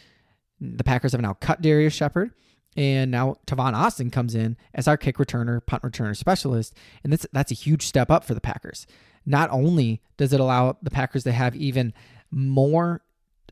the 0.61 0.85
Packers 0.85 1.13
have 1.13 1.21
now 1.21 1.35
cut 1.35 1.63
Darrius 1.63 1.95
Shepherd. 1.95 2.33
And 2.77 3.11
now 3.11 3.37
Tavon 3.47 3.75
Austin 3.75 4.11
comes 4.11 4.35
in 4.35 4.57
as 4.73 4.89
our 4.89 4.97
kick 4.97 5.19
returner, 5.19 5.65
punt 5.65 5.83
returner 5.83 6.17
specialist. 6.17 6.75
And 7.05 7.13
that's 7.13 7.27
that's 7.33 7.53
a 7.53 7.55
huge 7.55 7.87
step 7.87 8.11
up 8.11 8.25
for 8.25 8.35
the 8.35 8.41
Packers. 8.41 8.87
Not 9.27 9.51
only 9.51 10.03
does 10.17 10.33
it 10.33 10.41
allow 10.41 10.79
the 10.83 10.91
Packers 10.91 11.25
to 11.25 11.33
have 11.33 11.55
even 11.55 11.93
more 12.31 13.03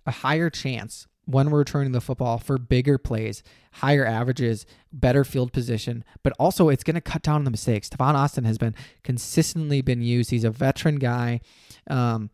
a 0.06 0.10
higher 0.10 0.50
chance 0.50 1.06
when 1.32 1.50
we're 1.50 1.58
returning 1.58 1.92
the 1.92 2.00
football 2.00 2.38
for 2.38 2.58
bigger 2.58 2.98
plays, 2.98 3.42
higher 3.74 4.04
averages, 4.04 4.66
better 4.92 5.24
field 5.24 5.52
position, 5.52 6.04
but 6.22 6.32
also 6.38 6.68
it's 6.68 6.84
going 6.84 6.94
to 6.94 7.00
cut 7.00 7.22
down 7.22 7.36
on 7.36 7.44
the 7.44 7.50
mistakes. 7.50 7.88
Tavon 7.88 8.14
Austin 8.14 8.44
has 8.44 8.58
been 8.58 8.74
consistently 9.02 9.80
been 9.80 10.02
used. 10.02 10.30
He's 10.30 10.44
a 10.44 10.50
veteran 10.50 10.96
guy. 10.96 11.40
Um, 11.88 12.30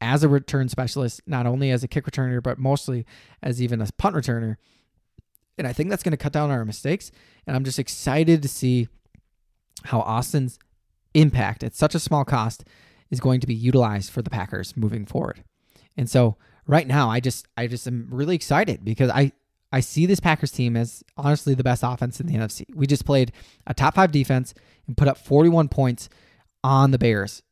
as 0.00 0.24
a 0.24 0.28
return 0.28 0.68
specialist, 0.68 1.20
not 1.26 1.46
only 1.46 1.70
as 1.70 1.84
a 1.84 1.88
kick 1.88 2.06
returner, 2.06 2.42
but 2.42 2.58
mostly 2.58 3.06
as 3.40 3.62
even 3.62 3.80
a 3.80 3.86
punt 3.98 4.16
returner. 4.16 4.56
And 5.56 5.66
I 5.66 5.72
think 5.72 5.90
that's 5.90 6.02
going 6.02 6.10
to 6.10 6.16
cut 6.16 6.32
down 6.32 6.50
on 6.50 6.56
our 6.56 6.64
mistakes. 6.64 7.12
And 7.46 7.54
I'm 7.54 7.62
just 7.62 7.78
excited 7.78 8.42
to 8.42 8.48
see 8.48 8.88
how 9.84 10.00
Austin's 10.00 10.58
impact 11.14 11.62
at 11.62 11.74
such 11.74 11.94
a 11.94 12.00
small 12.00 12.24
cost 12.24 12.64
is 13.10 13.20
going 13.20 13.40
to 13.40 13.46
be 13.46 13.54
utilized 13.54 14.10
for 14.10 14.22
the 14.22 14.30
Packers 14.30 14.76
moving 14.76 15.06
forward. 15.06 15.44
And 15.96 16.10
so 16.10 16.36
right 16.66 16.86
now, 16.86 17.10
I 17.10 17.20
just 17.20 17.46
I 17.56 17.66
just 17.66 17.86
am 17.86 18.08
really 18.10 18.34
excited 18.34 18.84
because 18.84 19.10
I 19.10 19.32
I 19.72 19.80
see 19.80 20.06
this 20.06 20.20
Packers 20.20 20.52
team 20.52 20.76
as 20.76 21.02
honestly 21.16 21.54
the 21.54 21.64
best 21.64 21.82
offense 21.82 22.20
in 22.20 22.26
the 22.26 22.34
NFC. 22.34 22.64
We 22.74 22.86
just 22.86 23.06
played 23.06 23.32
a 23.66 23.74
top 23.74 23.94
five 23.94 24.12
defense 24.12 24.54
and 24.86 24.96
put 24.96 25.08
up 25.08 25.18
41 25.18 25.68
points 25.68 26.08
on 26.62 26.90
the 26.90 26.98
Bears 26.98 27.42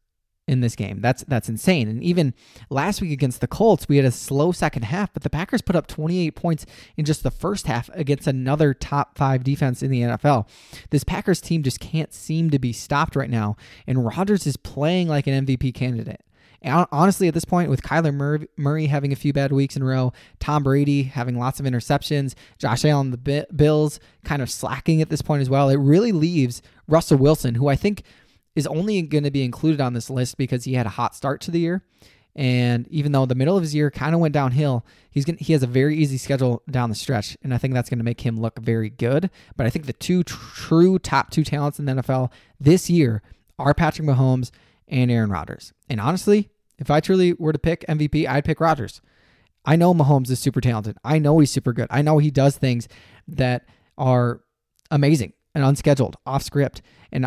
in 0.50 0.60
this 0.60 0.74
game. 0.74 1.00
That's 1.00 1.24
that's 1.28 1.48
insane. 1.48 1.88
And 1.88 2.02
even 2.02 2.34
last 2.70 3.00
week 3.00 3.12
against 3.12 3.40
the 3.40 3.46
Colts, 3.46 3.88
we 3.88 3.96
had 3.96 4.04
a 4.04 4.10
slow 4.10 4.50
second 4.50 4.82
half, 4.82 5.12
but 5.12 5.22
the 5.22 5.30
Packers 5.30 5.62
put 5.62 5.76
up 5.76 5.86
28 5.86 6.34
points 6.34 6.66
in 6.96 7.04
just 7.04 7.22
the 7.22 7.30
first 7.30 7.68
half 7.68 7.88
against 7.94 8.26
another 8.26 8.74
top 8.74 9.16
5 9.16 9.44
defense 9.44 9.82
in 9.82 9.90
the 9.92 10.02
NFL. 10.02 10.48
This 10.90 11.04
Packers 11.04 11.40
team 11.40 11.62
just 11.62 11.78
can't 11.78 12.12
seem 12.12 12.50
to 12.50 12.58
be 12.58 12.72
stopped 12.72 13.14
right 13.14 13.30
now, 13.30 13.56
and 13.86 14.04
Rodgers 14.04 14.46
is 14.46 14.56
playing 14.56 15.06
like 15.06 15.28
an 15.28 15.46
MVP 15.46 15.72
candidate. 15.72 16.22
Honestly, 16.64 17.26
at 17.26 17.34
this 17.34 17.46
point, 17.46 17.70
with 17.70 17.82
Kyler 17.82 18.46
Murray 18.56 18.86
having 18.86 19.12
a 19.12 19.16
few 19.16 19.32
bad 19.32 19.50
weeks 19.50 19.76
in 19.76 19.82
a 19.82 19.86
row, 19.86 20.12
Tom 20.40 20.62
Brady 20.62 21.04
having 21.04 21.38
lots 21.38 21.58
of 21.58 21.66
interceptions, 21.66 22.34
Josh 22.58 22.84
Allen, 22.84 23.12
the 23.12 23.46
Bills 23.54 23.98
kind 24.24 24.42
of 24.42 24.50
slacking 24.50 25.00
at 25.00 25.08
this 25.08 25.22
point 25.22 25.40
as 25.40 25.48
well, 25.48 25.70
it 25.70 25.76
really 25.76 26.12
leaves 26.12 26.60
Russell 26.86 27.18
Wilson, 27.18 27.54
who 27.54 27.68
I 27.68 27.76
think 27.76 28.02
is 28.54 28.66
only 28.66 29.00
going 29.02 29.24
to 29.24 29.30
be 29.30 29.42
included 29.44 29.80
on 29.80 29.94
this 29.94 30.10
list 30.10 30.36
because 30.36 30.64
he 30.64 30.74
had 30.74 30.86
a 30.86 30.90
hot 30.90 31.14
start 31.14 31.40
to 31.42 31.50
the 31.50 31.60
year. 31.60 31.82
And 32.36 32.86
even 32.88 33.12
though 33.12 33.26
the 33.26 33.34
middle 33.34 33.56
of 33.56 33.62
his 33.62 33.74
year 33.74 33.90
kind 33.90 34.14
of 34.14 34.20
went 34.20 34.34
downhill, 34.34 34.86
he's 35.10 35.24
going 35.24 35.38
he 35.38 35.52
has 35.52 35.62
a 35.62 35.66
very 35.66 35.96
easy 35.96 36.16
schedule 36.16 36.62
down 36.70 36.88
the 36.88 36.94
stretch, 36.94 37.36
and 37.42 37.52
I 37.52 37.58
think 37.58 37.74
that's 37.74 37.90
going 37.90 37.98
to 37.98 38.04
make 38.04 38.20
him 38.20 38.40
look 38.40 38.58
very 38.58 38.88
good. 38.88 39.30
But 39.56 39.66
I 39.66 39.70
think 39.70 39.86
the 39.86 39.92
two 39.92 40.22
tr- 40.22 40.54
true 40.54 40.98
top 40.98 41.30
two 41.30 41.42
talents 41.42 41.78
in 41.78 41.86
the 41.86 41.94
NFL 41.94 42.30
this 42.60 42.88
year 42.88 43.22
are 43.58 43.74
Patrick 43.74 44.06
Mahomes 44.06 44.52
and 44.90 45.10
Aaron 45.10 45.30
Rodgers. 45.30 45.72
And 45.88 46.00
honestly, 46.00 46.50
if 46.78 46.90
I 46.90 47.00
truly 47.00 47.32
were 47.34 47.52
to 47.52 47.58
pick 47.58 47.84
MVP, 47.88 48.28
I'd 48.28 48.44
pick 48.44 48.60
Rodgers. 48.60 49.00
I 49.64 49.76
know 49.76 49.94
Mahomes 49.94 50.30
is 50.30 50.38
super 50.38 50.60
talented. 50.60 50.96
I 51.04 51.18
know 51.18 51.38
he's 51.38 51.50
super 51.50 51.72
good. 51.72 51.86
I 51.90 52.02
know 52.02 52.18
he 52.18 52.30
does 52.30 52.56
things 52.56 52.88
that 53.28 53.66
are 53.96 54.40
amazing 54.90 55.34
and 55.54 55.64
unscheduled, 55.64 56.16
off 56.26 56.42
script. 56.42 56.82
And 57.12 57.26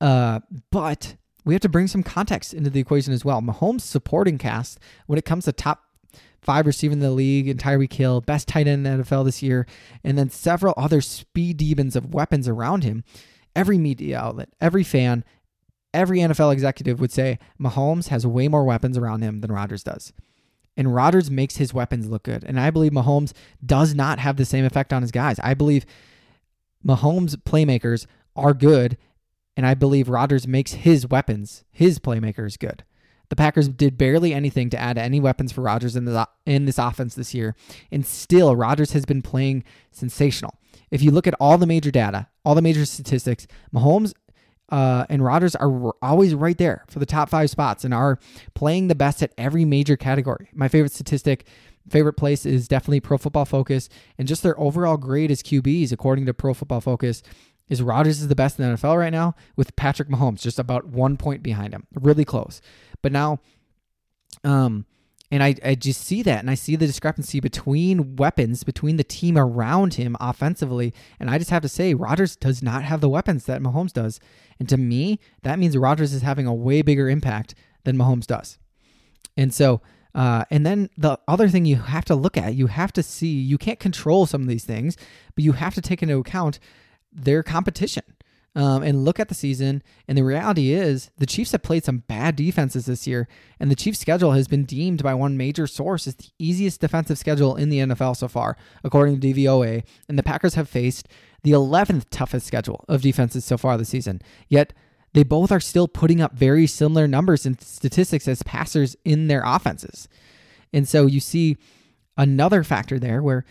uh, 0.00 0.40
but 0.70 1.16
we 1.44 1.54
have 1.54 1.60
to 1.62 1.68
bring 1.68 1.86
some 1.86 2.02
context 2.02 2.52
into 2.52 2.70
the 2.70 2.80
equation 2.80 3.12
as 3.12 3.24
well. 3.24 3.40
Mahomes' 3.40 3.82
supporting 3.82 4.38
cast, 4.38 4.78
when 5.06 5.18
it 5.18 5.24
comes 5.24 5.44
to 5.44 5.52
top 5.52 5.82
five 6.40 6.66
receiving 6.66 6.98
the 6.98 7.10
league, 7.10 7.48
and 7.48 7.58
Tyreek 7.60 7.92
Hill, 7.92 8.20
best 8.20 8.48
tight 8.48 8.66
end 8.66 8.86
in 8.86 8.98
the 8.98 9.04
NFL 9.04 9.24
this 9.24 9.42
year, 9.42 9.66
and 10.02 10.18
then 10.18 10.28
several 10.28 10.74
other 10.76 11.00
speed 11.00 11.56
demons 11.56 11.96
of 11.96 12.12
weapons 12.12 12.48
around 12.48 12.84
him. 12.84 13.04
Every 13.54 13.78
media 13.78 14.18
outlet, 14.18 14.48
every 14.60 14.82
fan, 14.82 15.24
every 15.94 16.18
NFL 16.18 16.52
executive 16.52 17.00
would 17.00 17.12
say 17.12 17.38
Mahomes 17.60 18.08
has 18.08 18.26
way 18.26 18.48
more 18.48 18.64
weapons 18.64 18.98
around 18.98 19.22
him 19.22 19.40
than 19.40 19.52
Rodgers 19.52 19.82
does. 19.82 20.12
And 20.76 20.94
Rodgers 20.94 21.30
makes 21.30 21.56
his 21.56 21.74
weapons 21.74 22.08
look 22.08 22.22
good. 22.22 22.44
And 22.44 22.58
I 22.58 22.70
believe 22.70 22.92
Mahomes 22.92 23.32
does 23.64 23.94
not 23.94 24.18
have 24.18 24.36
the 24.36 24.44
same 24.44 24.64
effect 24.64 24.92
on 24.92 25.02
his 25.02 25.10
guys. 25.10 25.38
I 25.40 25.54
believe 25.54 25.84
Mahomes' 26.86 27.36
playmakers 27.36 28.06
are 28.34 28.54
good. 28.54 28.96
And 29.56 29.66
I 29.66 29.74
believe 29.74 30.08
Rodgers 30.08 30.48
makes 30.48 30.72
his 30.72 31.06
weapons, 31.06 31.64
his 31.70 31.98
playmakers, 31.98 32.58
good. 32.58 32.84
The 33.28 33.36
Packers 33.36 33.68
did 33.68 33.96
barely 33.96 34.34
anything 34.34 34.70
to 34.70 34.78
add 34.78 34.98
any 34.98 35.20
weapons 35.20 35.52
for 35.52 35.62
Rodgers 35.62 35.96
in, 35.96 36.04
the, 36.04 36.28
in 36.44 36.64
this 36.64 36.78
offense 36.78 37.14
this 37.14 37.34
year. 37.34 37.54
And 37.90 38.04
still, 38.04 38.56
Rodgers 38.56 38.92
has 38.92 39.04
been 39.04 39.22
playing 39.22 39.64
sensational. 39.90 40.58
If 40.90 41.02
you 41.02 41.10
look 41.10 41.26
at 41.26 41.34
all 41.40 41.56
the 41.56 41.66
major 41.66 41.90
data, 41.90 42.28
all 42.44 42.54
the 42.54 42.62
major 42.62 42.84
statistics, 42.84 43.46
Mahomes 43.74 44.12
uh, 44.68 45.06
and 45.08 45.24
Rodgers 45.24 45.54
are 45.56 45.92
always 46.00 46.34
right 46.34 46.56
there 46.56 46.84
for 46.88 46.98
the 46.98 47.06
top 47.06 47.28
five 47.28 47.50
spots 47.50 47.84
and 47.84 47.92
are 47.92 48.18
playing 48.54 48.88
the 48.88 48.94
best 48.94 49.22
at 49.22 49.32
every 49.36 49.64
major 49.64 49.96
category. 49.96 50.48
My 50.54 50.68
favorite 50.68 50.92
statistic, 50.92 51.46
favorite 51.88 52.14
place 52.14 52.46
is 52.46 52.68
definitely 52.68 53.00
Pro 53.00 53.18
Football 53.18 53.44
Focus, 53.44 53.88
and 54.18 54.26
just 54.26 54.42
their 54.42 54.58
overall 54.58 54.96
grade 54.96 55.30
as 55.30 55.42
QBs, 55.42 55.92
according 55.92 56.26
to 56.26 56.34
Pro 56.34 56.54
Football 56.54 56.80
Focus, 56.80 57.22
is 57.68 57.82
Rodgers 57.82 58.20
is 58.20 58.28
the 58.28 58.34
best 58.34 58.58
in 58.58 58.68
the 58.68 58.76
NFL 58.76 58.98
right 58.98 59.12
now, 59.12 59.34
with 59.56 59.76
Patrick 59.76 60.08
Mahomes 60.08 60.40
just 60.40 60.58
about 60.58 60.86
one 60.86 61.16
point 61.16 61.42
behind 61.42 61.72
him, 61.72 61.86
really 61.94 62.24
close. 62.24 62.60
But 63.02 63.12
now, 63.12 63.40
um, 64.44 64.86
and 65.32 65.42
I, 65.42 65.54
I 65.64 65.74
just 65.74 66.02
see 66.02 66.20
that 66.24 66.40
and 66.40 66.50
I 66.50 66.54
see 66.54 66.76
the 66.76 66.86
discrepancy 66.86 67.40
between 67.40 68.16
weapons, 68.16 68.64
between 68.64 68.98
the 68.98 69.02
team 69.02 69.38
around 69.38 69.94
him 69.94 70.14
offensively. 70.20 70.92
And 71.18 71.30
I 71.30 71.38
just 71.38 71.48
have 71.48 71.62
to 71.62 71.70
say, 71.70 71.94
Rodgers 71.94 72.36
does 72.36 72.62
not 72.62 72.84
have 72.84 73.00
the 73.00 73.08
weapons 73.08 73.46
that 73.46 73.62
Mahomes 73.62 73.94
does. 73.94 74.20
And 74.60 74.68
to 74.68 74.76
me, 74.76 75.18
that 75.42 75.58
means 75.58 75.74
Rodgers 75.74 76.12
is 76.12 76.20
having 76.20 76.46
a 76.46 76.52
way 76.52 76.82
bigger 76.82 77.08
impact 77.08 77.54
than 77.84 77.96
Mahomes 77.96 78.26
does. 78.26 78.58
And 79.34 79.54
so, 79.54 79.80
uh, 80.14 80.44
and 80.50 80.66
then 80.66 80.90
the 80.98 81.18
other 81.26 81.48
thing 81.48 81.64
you 81.64 81.76
have 81.76 82.04
to 82.04 82.14
look 82.14 82.36
at, 82.36 82.54
you 82.54 82.66
have 82.66 82.92
to 82.92 83.02
see, 83.02 83.32
you 83.32 83.56
can't 83.56 83.80
control 83.80 84.26
some 84.26 84.42
of 84.42 84.48
these 84.48 84.66
things, 84.66 84.98
but 85.34 85.44
you 85.44 85.52
have 85.52 85.74
to 85.76 85.80
take 85.80 86.02
into 86.02 86.18
account 86.18 86.58
their 87.10 87.42
competition 87.42 88.04
um, 88.54 88.82
and 88.82 89.04
look 89.04 89.18
at 89.18 89.28
the 89.28 89.34
season. 89.34 89.82
And 90.06 90.18
the 90.18 90.24
reality 90.24 90.72
is, 90.72 91.10
the 91.18 91.26
Chiefs 91.26 91.52
have 91.52 91.62
played 91.62 91.84
some 91.84 91.98
bad 91.98 92.36
defenses 92.36 92.86
this 92.86 93.06
year, 93.06 93.28
and 93.58 93.70
the 93.70 93.76
Chiefs' 93.76 94.00
schedule 94.00 94.32
has 94.32 94.48
been 94.48 94.64
deemed 94.64 95.02
by 95.02 95.14
one 95.14 95.36
major 95.36 95.66
source 95.66 96.06
as 96.06 96.16
the 96.16 96.28
easiest 96.38 96.80
defensive 96.80 97.18
schedule 97.18 97.56
in 97.56 97.68
the 97.68 97.78
NFL 97.78 98.16
so 98.16 98.28
far, 98.28 98.56
according 98.84 99.20
to 99.20 99.26
DVOA. 99.26 99.84
And 100.08 100.18
the 100.18 100.22
Packers 100.22 100.54
have 100.54 100.68
faced 100.68 101.08
the 101.42 101.52
11th 101.52 102.06
toughest 102.10 102.46
schedule 102.46 102.84
of 102.88 103.02
defenses 103.02 103.44
so 103.44 103.56
far 103.56 103.76
this 103.76 103.88
season. 103.88 104.20
Yet, 104.48 104.72
they 105.14 105.24
both 105.24 105.52
are 105.52 105.60
still 105.60 105.88
putting 105.88 106.20
up 106.20 106.32
very 106.32 106.66
similar 106.66 107.06
numbers 107.06 107.44
and 107.44 107.60
statistics 107.60 108.26
as 108.26 108.42
passers 108.42 108.96
in 109.04 109.28
their 109.28 109.42
offenses. 109.44 110.08
And 110.72 110.88
so 110.88 111.06
you 111.06 111.20
see 111.20 111.58
another 112.16 112.64
factor 112.64 112.98
there 112.98 113.22
where 113.22 113.44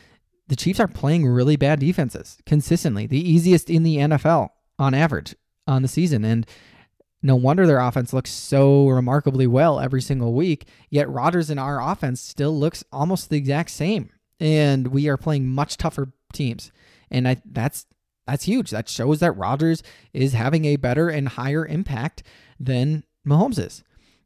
the 0.48 0.56
Chiefs 0.56 0.80
are 0.80 0.88
playing 0.88 1.28
really 1.28 1.56
bad 1.56 1.80
defenses 1.80 2.40
consistently, 2.48 3.06
the 3.06 3.30
easiest 3.30 3.70
in 3.70 3.84
the 3.84 3.98
NFL 3.98 4.50
on 4.80 4.94
average 4.94 5.36
on 5.68 5.82
the 5.82 5.88
season. 5.88 6.24
And 6.26 6.46
No 7.24 7.36
wonder 7.36 7.68
their 7.68 7.80
offense 7.80 8.14
looks 8.14 8.32
so 8.32 8.88
remarkably 8.88 9.46
well 9.46 9.80
every 9.80 10.02
single 10.02 10.34
week, 10.34 10.68
yet 10.90 11.10
Rodgers 11.10 11.50
and 11.50 11.60
our 11.60 11.82
offense 11.82 12.20
still 12.20 12.58
looks 12.58 12.84
almost 12.92 13.30
the 13.30 13.38
exact 13.38 13.70
same. 13.70 14.10
And 14.40 14.88
we 14.88 15.08
are 15.08 15.18
playing 15.18 15.48
much 15.48 15.78
tougher 15.78 16.14
teams. 16.34 16.72
And 17.12 17.28
I, 17.28 17.42
that's 17.46 17.86
that's 18.26 18.46
huge. 18.46 18.72
That 18.72 18.90
shows 18.90 19.20
that 19.20 19.34
Rodgers 19.34 19.84
is 20.14 20.34
having 20.34 20.66
a 20.66 20.78
better 20.78 21.10
and 21.10 21.28
higher 21.28 21.66
impact 21.66 22.24
than 22.60 23.04
Mahomes 23.28 23.60
is. 23.60 23.84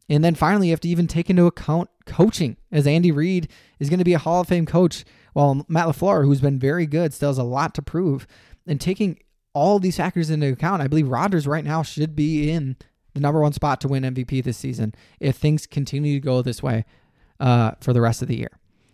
And 0.07 0.23
then 0.23 0.35
finally, 0.35 0.67
you 0.67 0.73
have 0.73 0.81
to 0.81 0.89
even 0.89 1.07
take 1.07 1.29
into 1.29 1.47
account 1.47 1.89
coaching, 2.05 2.57
as 2.71 2.85
Andy 2.85 3.11
Reid 3.11 3.49
is 3.79 3.89
going 3.89 3.99
to 3.99 4.05
be 4.05 4.13
a 4.13 4.19
Hall 4.19 4.41
of 4.41 4.47
Fame 4.47 4.67
coach, 4.67 5.03
while 5.33 5.65
Matt 5.67 5.87
LaFleur, 5.87 6.25
who's 6.25 6.41
been 6.41 6.59
very 6.59 6.85
good, 6.85 7.13
still 7.13 7.29
has 7.29 7.39
a 7.39 7.43
lot 7.43 7.73
to 7.75 7.81
prove. 7.81 8.27
And 8.67 8.79
taking 8.79 9.17
all 9.55 9.79
these 9.79 9.97
factors 9.97 10.29
into 10.29 10.51
account, 10.51 10.83
I 10.83 10.87
believe 10.87 11.07
Rodgers 11.07 11.47
right 11.47 11.63
now 11.63 11.81
should 11.81 12.15
be 12.15 12.51
in 12.51 12.75
the 13.13 13.21
number 13.21 13.41
one 13.41 13.53
spot 13.53 13.81
to 13.81 13.87
win 13.87 14.03
MVP 14.03 14.43
this 14.43 14.57
season 14.57 14.93
if 15.19 15.37
things 15.37 15.65
continue 15.65 16.19
to 16.19 16.19
go 16.19 16.41
this 16.41 16.61
way 16.61 16.85
uh, 17.39 17.71
for 17.79 17.93
the 17.93 18.01
rest 18.01 18.21
of 18.21 18.27
the 18.27 18.37
year. 18.37 18.51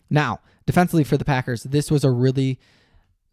Now, 0.09 0.39
defensively 0.65 1.03
for 1.03 1.17
the 1.17 1.25
Packers, 1.25 1.63
this 1.63 1.89
was 1.89 2.03
a 2.03 2.11
really 2.11 2.59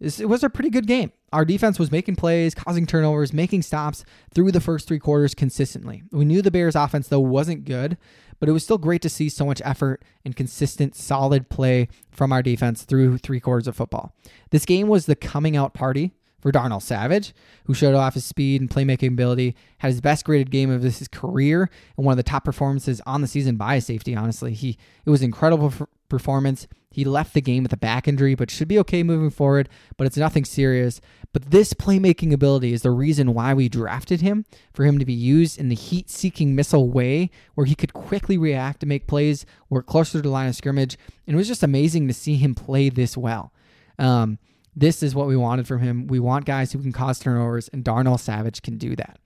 it 0.01 0.29
was 0.29 0.45
a 0.45 0.51
pretty 0.51 0.71
good 0.71 0.87
game. 0.87 1.11
Our 1.33 1.45
defense 1.45 1.79
was 1.79 1.91
making 1.91 2.17
plays, 2.17 2.55
causing 2.55 2.87
turnovers, 2.87 3.33
making 3.33 3.63
stops 3.63 4.05
through 4.33 4.53
the 4.53 4.61
first 4.61 4.87
three 4.87 5.01
quarters 5.01 5.35
consistently. 5.35 6.05
We 6.13 6.25
knew 6.25 6.41
the 6.41 6.53
Bears' 6.53 6.77
offense, 6.77 7.09
though, 7.09 7.19
wasn't 7.19 7.65
good, 7.65 7.99
but 8.39 8.49
it 8.49 8.53
was 8.53 8.63
still 8.63 8.79
great 8.79 9.03
to 9.03 9.09
see 9.09 9.29
so 9.29 9.45
much 9.45 9.61
effort 9.65 10.05
and 10.25 10.37
consistent, 10.37 10.95
solid 10.95 11.49
play 11.49 11.89
from 12.13 12.33
our 12.33 12.43
defense 12.43 12.85
through 12.85 13.19
three 13.19 13.41
quarters 13.41 13.67
of 13.67 13.75
football. 13.75 14.15
This 14.51 14.65
game 14.65 14.87
was 14.87 15.07
the 15.07 15.17
coming 15.17 15.57
out 15.57 15.75
party 15.75 16.13
for 16.41 16.53
Darnell 16.53 16.81
Savage, 16.81 17.35
who 17.65 17.75
showed 17.75 17.95
off 17.95 18.15
his 18.15 18.25
speed 18.25 18.61
and 18.61 18.71
playmaking 18.71 19.09
ability, 19.09 19.57
had 19.79 19.89
his 19.89 20.01
best 20.01 20.25
graded 20.25 20.51
game 20.51 20.71
of 20.71 20.83
his 20.83 21.09
career, 21.09 21.69
and 21.97 22.07
one 22.07 22.13
of 22.13 22.17
the 22.17 22.23
top 22.23 22.45
performances 22.45 23.01
on 23.07 23.21
the 23.23 23.27
season 23.27 23.57
by 23.57 23.77
a 23.77 23.81
safety. 23.81 24.15
Honestly, 24.15 24.55
he 24.55 24.79
it 25.05 25.11
was 25.11 25.23
incredible 25.23 25.73
performance. 26.09 26.67
He 26.91 27.05
left 27.05 27.35
the 27.35 27.43
game 27.43 27.63
with 27.65 27.73
a 27.73 27.77
back 27.77 28.09
injury, 28.09 28.35
but 28.35 28.51
should 28.51 28.67
be 28.67 28.79
okay 28.79 29.03
moving 29.03 29.31
forward. 29.31 29.69
But 29.97 30.07
it's 30.07 30.17
nothing 30.17 30.45
serious. 30.45 31.01
But 31.33 31.51
this 31.51 31.75
playmaking 31.75 32.33
ability 32.33 32.73
is 32.73 32.83
the 32.83 32.91
reason 32.91 33.35
why 33.35 33.53
we 33.53 33.69
drafted 33.69 34.23
him 34.23 34.47
for 34.73 34.85
him 34.85 34.99
to 34.99 35.05
be 35.05 35.13
used 35.13 35.59
in 35.59 35.69
the 35.69 35.75
heat-seeking 35.75 36.55
missile 36.55 36.89
way, 36.89 37.31
where 37.55 37.67
he 37.67 37.75
could 37.75 37.93
quickly 37.93 38.39
react 38.39 38.81
to 38.81 38.87
make 38.87 39.07
plays, 39.07 39.45
work 39.69 39.87
closer 39.87 40.13
to 40.13 40.23
the 40.23 40.31
line 40.31 40.49
of 40.49 40.57
scrimmage, 40.57 40.97
and 41.27 41.35
it 41.35 41.37
was 41.37 41.47
just 41.47 41.63
amazing 41.63 42.09
to 42.09 42.15
see 42.15 42.37
him 42.37 42.55
play 42.55 42.89
this 42.89 43.17
well. 43.17 43.53
Um, 43.99 44.39
this 44.79 45.03
is 45.03 45.15
what 45.15 45.27
we 45.27 45.37
wanted 45.37 45.67
from 45.67 45.81
him. 45.81 46.07
We 46.07 46.21
want 46.21 46.45
guys 46.45 46.73
who 46.73 46.79
can 46.79 46.93
cause 46.93 47.19
turnovers, 47.19 47.69
and 47.69 47.83
Darnell 47.83 48.19
Savage 48.19 48.63
can 48.63 48.79
do 48.79 48.95
that. 48.97 49.19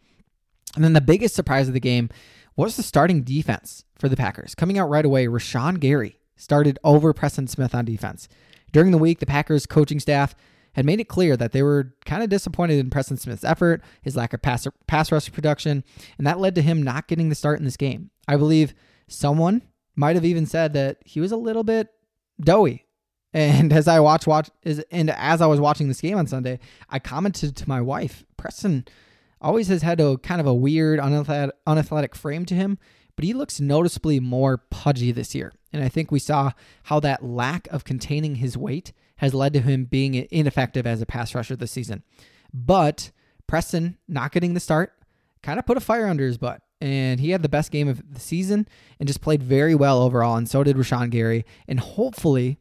And 0.74 0.82
then 0.82 0.94
the 0.94 1.00
biggest 1.00 1.34
surprise 1.34 1.68
of 1.68 1.74
the 1.74 1.80
game 1.80 2.08
was 2.56 2.76
the 2.76 2.82
starting 2.82 3.22
defense 3.22 3.84
for 3.98 4.08
the 4.08 4.16
Packers. 4.16 4.54
Coming 4.54 4.78
out 4.78 4.88
right 4.88 5.04
away, 5.04 5.26
Rashan 5.26 5.78
Gary 5.78 6.18
started 6.36 6.78
over 6.82 7.12
Preston 7.12 7.46
Smith 7.46 7.74
on 7.74 7.84
defense. 7.84 8.28
During 8.72 8.90
the 8.90 8.98
week, 8.98 9.18
the 9.18 9.26
Packers 9.26 9.66
coaching 9.66 10.00
staff 10.00 10.34
had 10.74 10.86
made 10.86 11.00
it 11.00 11.08
clear 11.08 11.36
that 11.36 11.52
they 11.52 11.62
were 11.62 11.94
kind 12.06 12.22
of 12.22 12.30
disappointed 12.30 12.78
in 12.78 12.88
Preston 12.88 13.18
Smith's 13.18 13.44
effort, 13.44 13.82
his 14.00 14.16
lack 14.16 14.32
of 14.32 14.40
pass, 14.40 14.66
pass 14.86 15.12
rush 15.12 15.30
production, 15.30 15.84
and 16.16 16.26
that 16.26 16.38
led 16.38 16.54
to 16.54 16.62
him 16.62 16.82
not 16.82 17.08
getting 17.08 17.28
the 17.28 17.34
start 17.34 17.58
in 17.58 17.66
this 17.66 17.76
game. 17.76 18.10
I 18.26 18.36
believe 18.36 18.74
someone 19.06 19.60
might 19.94 20.16
have 20.16 20.24
even 20.24 20.46
said 20.46 20.72
that 20.72 20.96
he 21.04 21.20
was 21.20 21.30
a 21.30 21.36
little 21.36 21.62
bit 21.62 21.88
doughy 22.40 22.86
and 23.34 23.72
as 23.72 23.88
I 23.88 24.00
watch 24.00 24.26
watch 24.26 24.50
is 24.62 24.84
and 24.90 25.10
as 25.10 25.40
I 25.40 25.46
was 25.46 25.60
watching 25.60 25.88
this 25.88 26.00
game 26.00 26.18
on 26.18 26.26
Sunday, 26.26 26.58
I 26.90 26.98
commented 26.98 27.56
to 27.56 27.68
my 27.68 27.80
wife, 27.80 28.24
Preston 28.36 28.84
always 29.40 29.68
has 29.68 29.82
had 29.82 30.00
a 30.00 30.18
kind 30.18 30.40
of 30.40 30.46
a 30.46 30.54
weird 30.54 31.00
unathletic, 31.00 32.14
frame 32.14 32.44
to 32.46 32.54
him, 32.54 32.78
but 33.16 33.24
he 33.24 33.34
looks 33.34 33.60
noticeably 33.60 34.20
more 34.20 34.58
pudgy 34.58 35.12
this 35.12 35.34
year. 35.34 35.52
And 35.72 35.82
I 35.82 35.88
think 35.88 36.10
we 36.10 36.18
saw 36.18 36.52
how 36.84 37.00
that 37.00 37.24
lack 37.24 37.66
of 37.68 37.84
containing 37.84 38.36
his 38.36 38.56
weight 38.56 38.92
has 39.16 39.34
led 39.34 39.52
to 39.54 39.60
him 39.60 39.84
being 39.84 40.14
ineffective 40.30 40.86
as 40.86 41.00
a 41.02 41.06
pass 41.06 41.34
rusher 41.34 41.56
this 41.56 41.72
season. 41.72 42.02
But 42.52 43.10
Preston 43.46 43.98
not 44.06 44.32
getting 44.32 44.54
the 44.54 44.60
start 44.60 44.92
kind 45.42 45.58
of 45.58 45.66
put 45.66 45.76
a 45.76 45.80
fire 45.80 46.06
under 46.06 46.26
his 46.26 46.38
butt. 46.38 46.62
And 46.80 47.20
he 47.20 47.30
had 47.30 47.42
the 47.42 47.48
best 47.48 47.70
game 47.70 47.86
of 47.86 48.02
the 48.12 48.20
season 48.20 48.66
and 48.98 49.06
just 49.06 49.20
played 49.20 49.42
very 49.42 49.74
well 49.74 50.02
overall. 50.02 50.36
And 50.36 50.48
so 50.48 50.64
did 50.64 50.76
Rashan 50.76 51.10
Gary. 51.10 51.44
And 51.68 51.78
hopefully 51.78 52.58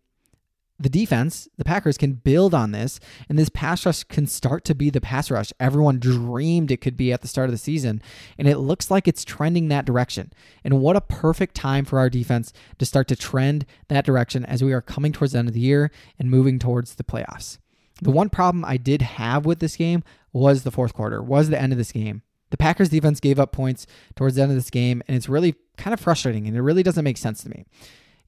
the 0.84 0.90
defense, 0.90 1.48
the 1.58 1.66
Packers 1.66 1.98
can 1.98 2.14
build 2.14 2.54
on 2.54 2.72
this, 2.72 3.00
and 3.30 3.38
this 3.38 3.50
pass 3.50 3.86
rush 3.86 4.04
can 4.04 4.28
start 4.28 4.66
to 4.66 4.76
be 4.76 4.90
the 4.90 5.02
pass 5.02 5.30
rush 5.30 5.52
everyone 5.60 6.00
dreamed 6.00 6.72
it 6.72 6.82
could 6.82 6.98
be 6.98 7.12
at 7.14 7.22
the 7.22 7.28
start 7.28 7.46
of 7.46 7.52
the 7.52 7.58
season. 7.58 8.02
And 8.38 8.48
it 8.48 8.58
looks 8.58 8.90
like 8.90 9.08
it's 9.08 9.24
trending 9.24 9.68
that 9.68 9.86
direction. 9.86 10.32
And 10.64 10.82
what 10.82 10.96
a 10.96 11.02
perfect 11.02 11.56
time 11.56 11.86
for 11.86 12.00
our 12.00 12.10
defense 12.10 12.54
to 12.80 12.86
start 12.86 13.08
to 13.10 13.16
trend 13.16 13.66
that 13.88 14.06
direction 14.06 14.46
as 14.46 14.64
we 14.64 14.74
are 14.74 14.82
coming 14.82 15.12
towards 15.12 15.34
the 15.34 15.40
end 15.40 15.48
of 15.48 15.54
the 15.54 15.60
year 15.60 15.92
and 16.20 16.30
moving 16.30 16.60
towards 16.60 16.96
the 16.96 17.04
playoffs. 17.04 17.58
The 18.02 18.12
one 18.12 18.30
problem 18.30 18.66
I 18.66 18.78
did 18.78 19.02
have 19.02 19.46
with 19.46 19.60
this 19.60 19.76
game 19.76 20.04
was 20.34 20.64
the 20.64 20.72
fourth 20.72 20.94
quarter, 20.94 21.22
was 21.22 21.50
the 21.50 21.62
end 21.62 21.72
of 21.72 21.78
this 21.78 21.92
game. 21.92 22.24
The 22.50 22.58
Packers 22.58 22.90
defense 22.90 23.20
gave 23.20 23.40
up 23.40 23.52
points 23.52 23.88
towards 24.16 24.36
the 24.36 24.42
end 24.42 24.52
of 24.52 24.58
this 24.58 24.70
game, 24.70 25.02
and 25.08 25.16
it's 25.16 25.30
really 25.30 25.56
kind 25.78 25.94
of 25.94 26.00
frustrating, 26.00 26.48
and 26.48 26.56
it 26.56 26.62
really 26.62 26.84
doesn't 26.84 27.04
make 27.04 27.18
sense 27.18 27.44
to 27.44 27.50
me. 27.50 27.66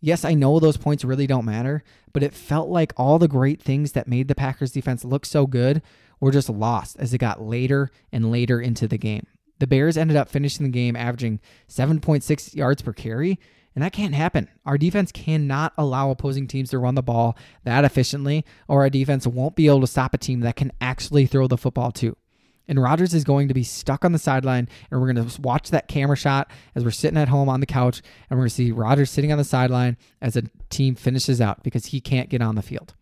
Yes, 0.06 0.26
I 0.26 0.34
know 0.34 0.60
those 0.60 0.76
points 0.76 1.06
really 1.06 1.28
don't 1.28 1.46
matter, 1.46 1.82
but 2.12 2.24
it 2.24 2.34
felt 2.34 2.68
like 2.68 2.92
all 2.98 3.18
the 3.20 3.30
great 3.30 3.62
things 3.62 3.94
that 3.94 4.06
made 4.06 4.28
the 4.28 4.36
Packers 4.36 4.74
defense 4.74 5.06
look 5.06 5.26
so 5.26 5.48
good 5.48 5.82
were 6.20 6.30
just 6.30 6.50
lost 6.50 6.98
as 7.00 7.14
it 7.14 7.20
got 7.20 7.42
later 7.42 7.90
and 8.12 8.30
later 8.30 8.60
into 8.60 8.86
the 8.86 8.98
game. 8.98 9.26
The 9.60 9.66
Bears 9.66 9.96
ended 9.96 10.18
up 10.18 10.28
finishing 10.28 10.66
the 10.66 10.72
game 10.74 10.98
averaging 10.98 11.40
7.6 11.70 12.54
yards 12.54 12.82
per 12.82 12.92
carry, 12.92 13.40
and 13.76 13.82
that 13.82 13.94
can't 13.94 14.14
happen. 14.14 14.50
Our 14.66 14.78
defense 14.78 15.10
cannot 15.14 15.72
allow 15.78 16.12
opposing 16.12 16.48
teams 16.48 16.72
to 16.72 16.80
run 16.80 16.96
the 16.96 17.02
ball 17.02 17.38
that 17.64 17.86
efficiently, 17.86 18.44
or 18.68 18.82
our 18.82 18.90
defense 18.90 19.26
won't 19.26 19.56
be 19.56 19.68
able 19.68 19.80
to 19.80 19.88
stop 19.88 20.14
a 20.14 20.18
team 20.18 20.42
that 20.42 20.58
can 20.58 20.74
actually 20.82 21.28
throw 21.28 21.48
the 21.48 21.58
football 21.58 21.94
too. 21.94 22.18
And 22.68 22.82
Rodgers 22.82 23.14
is 23.14 23.24
going 23.24 23.50
to 23.50 23.54
be 23.54 23.64
stuck 23.64 24.06
on 24.06 24.14
the 24.14 24.20
sideline, 24.20 24.70
and 24.90 25.02
we're 25.02 25.12
going 25.12 25.28
to 25.28 25.42
watch 25.42 25.70
that 25.72 25.88
camera 25.88 26.16
shot 26.16 26.50
as 26.76 26.84
we're 26.84 26.92
sitting 26.92 27.18
at 27.18 27.28
home 27.28 27.50
on 27.50 27.60
the 27.60 27.66
couch, 27.66 28.02
and 28.30 28.38
we're 28.38 28.44
going 28.44 28.50
to 28.50 28.56
see 28.56 28.72
Rodgers 28.72 29.12
sitting 29.12 29.32
on 29.32 29.38
the 29.38 29.44
sideline 29.44 29.98
as 30.22 30.38
a 30.38 30.44
team 30.70 30.96
finishes 30.96 31.42
out 31.42 31.64
because 31.64 31.88
he 31.88 32.00
can't 32.00 32.30
get 32.30 32.42
on 32.42 32.56
the 32.56 32.62
field. 32.62 32.94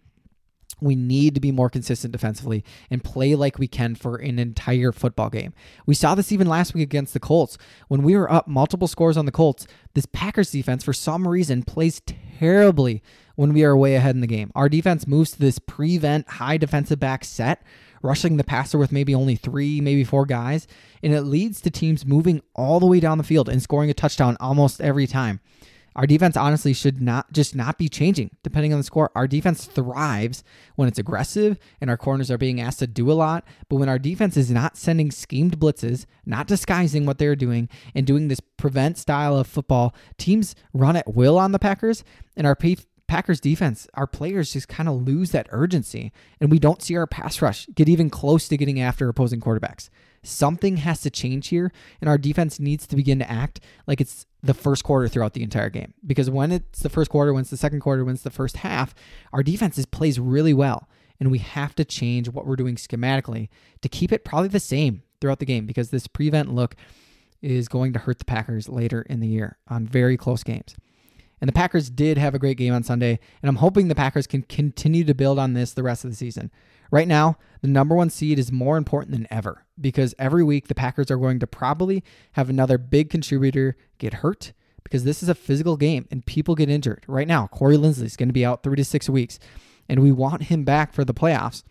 We 0.82 0.96
need 0.96 1.36
to 1.36 1.42
be 1.42 1.52
more 1.52 1.70
consistent 1.70 2.12
defensively 2.12 2.64
and 2.90 3.04
play 3.04 3.36
like 3.36 3.60
we 3.60 3.68
can 3.68 3.94
for 3.94 4.16
an 4.16 4.40
entire 4.40 4.92
football 4.92 5.30
game. 5.30 5.54
We 5.86 5.94
saw 5.94 6.16
this 6.16 6.32
even 6.32 6.48
last 6.48 6.74
week 6.74 6.84
against 6.84 7.14
the 7.14 7.20
Colts. 7.20 7.60
When 7.88 8.02
we 8.02 8.18
were 8.18 8.32
up 8.32 8.48
multiple 8.48 8.88
scores 8.88 9.16
on 9.16 9.26
the 9.26 9.32
Colts, 9.32 9.68
this 9.94 10.08
Packers 10.08 10.50
defense, 10.50 10.84
for 10.84 10.94
some 10.94 11.28
reason, 11.28 11.62
plays 11.62 12.02
terribly 12.40 13.04
when 13.36 13.54
we 13.54 13.64
are 13.64 13.78
way 13.78 13.96
ahead 13.96 14.16
in 14.16 14.22
the 14.22 14.28
game. 14.28 14.52
Our 14.56 14.70
defense 14.70 15.06
moves 15.06 15.32
to 15.32 15.40
this 15.40 15.60
prevent 15.60 16.28
high 16.28 16.58
defensive 16.58 17.00
back 17.00 17.24
set 17.24 17.62
rushing 18.02 18.38
the 18.38 18.44
passer 18.44 18.78
with 18.78 18.92
maybe 18.92 19.16
only 19.16 19.36
three, 19.36 19.82
maybe 19.82 20.04
four 20.04 20.26
guys, 20.26 20.68
and 21.04 21.14
it 21.14 21.22
leads 21.22 21.62
to 21.62 21.70
teams 21.70 22.06
moving 22.06 22.42
all 22.56 22.80
the 22.80 22.86
way 22.86 23.00
down 23.00 23.18
the 23.18 23.24
field 23.24 23.50
and 23.50 23.62
scoring 23.62 23.90
a 23.90 23.94
touchdown 23.94 24.38
almost 24.40 24.82
every 24.82 25.08
time. 25.08 25.40
Our 25.96 26.08
defense 26.08 26.38
honestly 26.38 26.74
should 26.74 27.02
not 27.02 27.34
just 27.34 27.54
not 27.54 27.78
be 27.78 27.90
changing 27.90 28.32
depending 28.44 28.72
on 28.72 28.80
the 28.80 28.84
score. 28.84 29.12
Our 29.14 29.28
defense 29.28 29.66
thrives 29.66 30.44
when 30.76 30.88
it's 30.88 31.00
aggressive 31.00 31.60
and 31.82 31.90
our 31.90 31.98
corners 31.98 32.32
are 32.32 32.38
being 32.38 32.62
asked 32.62 32.80
to 32.80 32.88
do 32.88 33.12
a 33.12 33.14
lot. 33.14 33.46
But 33.68 33.76
when 33.76 33.90
our 33.90 34.00
defense 34.00 34.38
is 34.38 34.50
not 34.50 34.78
sending 34.78 35.12
schemed 35.12 35.60
blitzes, 35.60 36.06
not 36.26 36.48
disguising 36.48 37.06
what 37.06 37.18
they're 37.18 37.36
doing, 37.36 37.68
and 37.94 38.08
doing 38.08 38.30
this 38.30 38.40
prevent 38.40 38.98
style 38.98 39.36
of 39.36 39.48
football, 39.48 39.94
teams 40.18 40.56
run 40.74 40.96
at 40.96 41.14
will 41.14 41.38
on 41.38 41.52
the 41.52 41.60
Packers, 41.60 42.06
and 42.38 42.48
our 42.48 42.56
Packers 43.12 43.42
defense, 43.42 43.90
our 43.94 44.08
players 44.08 44.54
just 44.54 44.70
kind 44.70 44.88
of 44.88 45.06
lose 45.06 45.32
that 45.32 45.50
urgency, 45.50 46.14
and 46.40 46.50
we 46.50 46.60
don't 46.60 46.82
see 46.82 46.96
our 46.96 47.06
pass 47.06 47.42
rush 47.42 47.68
get 47.76 47.90
even 47.90 48.10
close 48.10 48.48
to 48.48 48.56
getting 48.56 48.80
after 48.80 49.10
opposing 49.10 49.42
quarterbacks. 49.42 49.90
Something 50.24 50.78
has 50.78 51.02
to 51.02 51.10
change 51.10 51.50
here, 51.50 51.74
and 52.00 52.10
our 52.10 52.18
defense 52.18 52.58
needs 52.58 52.88
to 52.88 52.96
begin 52.96 53.20
to 53.20 53.30
act 53.30 53.60
like 53.86 54.00
it's 54.00 54.26
the 54.42 54.54
first 54.54 54.86
quarter 54.86 55.10
throughout 55.10 55.34
the 55.34 55.44
entire 55.44 55.70
game. 55.70 55.94
Because 56.08 56.30
when 56.30 56.54
it's 56.54 56.80
the 56.80 56.88
first 56.88 57.12
quarter, 57.12 57.34
when 57.34 57.42
it's 57.42 57.50
the 57.50 57.58
second 57.58 57.82
quarter, 57.82 58.06
when 58.06 58.14
it's 58.14 58.24
the 58.24 58.30
first 58.30 58.56
half, 58.56 58.96
our 59.34 59.44
defense 59.44 59.78
is, 59.78 59.86
plays 59.86 60.18
really 60.18 60.54
well, 60.54 60.88
and 61.20 61.30
we 61.30 61.40
have 61.40 61.76
to 61.76 61.84
change 61.84 62.30
what 62.30 62.48
we're 62.48 62.56
doing 62.56 62.76
schematically 62.78 63.50
to 63.82 63.90
keep 63.90 64.14
it 64.14 64.24
probably 64.24 64.48
the 64.48 64.58
same 64.62 65.04
throughout 65.20 65.40
the 65.40 65.46
game. 65.46 65.66
Because 65.66 65.90
this 65.90 66.08
prevent 66.08 66.56
look 66.56 66.78
is 67.42 67.68
going 67.68 67.92
to 67.92 68.00
hurt 68.00 68.20
the 68.20 68.26
Packers 68.26 68.70
later 68.70 69.02
in 69.02 69.20
the 69.20 69.28
year 69.28 69.58
on 69.68 69.86
very 69.86 70.16
close 70.16 70.44
games. 70.44 70.78
And 71.42 71.48
the 71.48 71.54
Packers 71.54 71.90
did 71.90 72.20
have 72.20 72.36
a 72.36 72.40
great 72.40 72.58
game 72.58 72.74
on 72.74 72.84
Sunday, 72.84 73.20
and 73.42 73.50
I'm 73.50 73.56
hoping 73.56 73.88
the 73.88 73.96
Packers 73.96 74.28
can 74.28 74.44
continue 74.44 75.04
to 75.04 75.16
build 75.16 75.40
on 75.40 75.54
this 75.54 75.74
the 75.74 75.84
rest 75.84 76.06
of 76.06 76.12
the 76.12 76.16
season. 76.16 76.52
Right 76.92 77.08
now, 77.08 77.38
the 77.62 77.68
number 77.68 77.96
one 77.96 78.12
seed 78.12 78.38
is 78.38 78.52
more 78.52 78.78
important 78.78 79.12
than 79.12 79.28
ever 79.32 79.66
because 79.80 80.14
every 80.20 80.44
week 80.44 80.68
the 80.68 80.76
Packers 80.76 81.10
are 81.10 81.18
going 81.18 81.40
to 81.40 81.48
probably 81.48 82.04
have 82.34 82.50
another 82.50 82.78
big 82.78 83.10
contributor 83.10 83.76
get 83.98 84.16
hurt 84.16 84.54
because 84.84 85.04
this 85.04 85.24
is 85.24 85.30
a 85.30 85.36
physical 85.36 85.78
game 85.78 86.08
and 86.12 86.26
people 86.26 86.54
get 86.54 86.70
injured. 86.70 87.04
Right 87.08 87.28
now, 87.28 87.48
Corey 87.48 87.78
Linsley 87.78 88.04
is 88.04 88.18
going 88.18 88.30
to 88.30 88.34
be 88.34 88.46
out 88.46 88.62
three 88.62 88.76
to 88.76 88.86
six 88.86 89.10
weeks, 89.10 89.40
and 89.90 90.02
we 90.02 90.12
want 90.12 90.44
him 90.44 90.64
back 90.64 90.94
for 90.94 91.04
the 91.04 91.14
playoffs. 91.14 91.64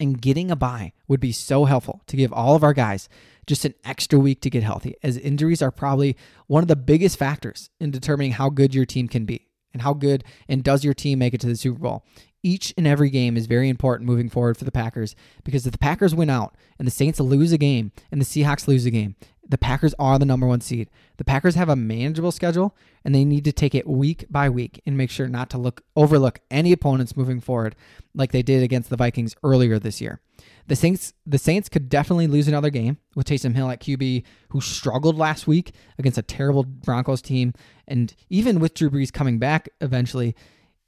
And 0.00 0.20
getting 0.20 0.50
a 0.50 0.56
bye 0.56 0.92
would 1.08 1.18
be 1.18 1.32
so 1.32 1.64
helpful 1.64 2.02
to 2.06 2.16
give 2.16 2.32
all 2.32 2.54
of 2.54 2.62
our 2.62 2.74
guys 2.74 3.08
just 3.48 3.64
an 3.64 3.74
extra 3.84 4.18
week 4.18 4.40
to 4.42 4.50
get 4.50 4.62
healthy, 4.62 4.94
as 5.02 5.16
injuries 5.16 5.62
are 5.62 5.72
probably 5.72 6.16
one 6.46 6.62
of 6.62 6.68
the 6.68 6.76
biggest 6.76 7.18
factors 7.18 7.70
in 7.80 7.90
determining 7.90 8.32
how 8.32 8.50
good 8.50 8.74
your 8.74 8.84
team 8.84 9.08
can 9.08 9.24
be 9.24 9.48
and 9.72 9.82
how 9.82 9.94
good 9.94 10.22
and 10.48 10.62
does 10.62 10.84
your 10.84 10.94
team 10.94 11.18
make 11.18 11.34
it 11.34 11.40
to 11.40 11.46
the 11.46 11.56
Super 11.56 11.80
Bowl. 11.80 12.04
Each 12.42 12.72
and 12.76 12.86
every 12.86 13.10
game 13.10 13.36
is 13.36 13.46
very 13.46 13.68
important 13.68 14.06
moving 14.06 14.28
forward 14.28 14.56
for 14.56 14.64
the 14.64 14.70
Packers 14.70 15.16
because 15.42 15.66
if 15.66 15.72
the 15.72 15.78
Packers 15.78 16.14
win 16.14 16.30
out 16.30 16.54
and 16.78 16.86
the 16.86 16.92
Saints 16.92 17.18
lose 17.18 17.50
a 17.50 17.58
game 17.58 17.90
and 18.12 18.20
the 18.20 18.24
Seahawks 18.24 18.68
lose 18.68 18.86
a 18.86 18.92
game, 18.92 19.16
the 19.48 19.58
Packers 19.58 19.94
are 19.98 20.18
the 20.18 20.26
number 20.26 20.46
one 20.46 20.60
seed. 20.60 20.90
The 21.16 21.24
Packers 21.24 21.54
have 21.54 21.68
a 21.68 21.76
manageable 21.76 22.32
schedule 22.32 22.76
and 23.04 23.14
they 23.14 23.24
need 23.24 23.44
to 23.44 23.52
take 23.52 23.74
it 23.74 23.86
week 23.86 24.26
by 24.30 24.48
week 24.50 24.80
and 24.86 24.96
make 24.96 25.10
sure 25.10 25.28
not 25.28 25.48
to 25.50 25.58
look 25.58 25.82
overlook 25.96 26.40
any 26.50 26.72
opponents 26.72 27.16
moving 27.16 27.40
forward 27.40 27.74
like 28.14 28.32
they 28.32 28.42
did 28.42 28.62
against 28.62 28.90
the 28.90 28.96
Vikings 28.96 29.34
earlier 29.42 29.78
this 29.78 30.00
year. 30.00 30.20
The 30.66 30.76
Saints 30.76 31.14
the 31.24 31.38
Saints 31.38 31.70
could 31.70 31.88
definitely 31.88 32.26
lose 32.26 32.46
another 32.46 32.68
game 32.68 32.98
with 33.14 33.26
Taysom 33.26 33.54
Hill 33.54 33.70
at 33.70 33.80
QB, 33.80 34.22
who 34.50 34.60
struggled 34.60 35.16
last 35.16 35.46
week 35.46 35.72
against 35.98 36.18
a 36.18 36.22
terrible 36.22 36.62
Broncos 36.62 37.22
team, 37.22 37.54
and 37.86 38.14
even 38.28 38.60
with 38.60 38.74
Drew 38.74 38.90
Brees 38.90 39.12
coming 39.12 39.38
back 39.38 39.70
eventually, 39.80 40.36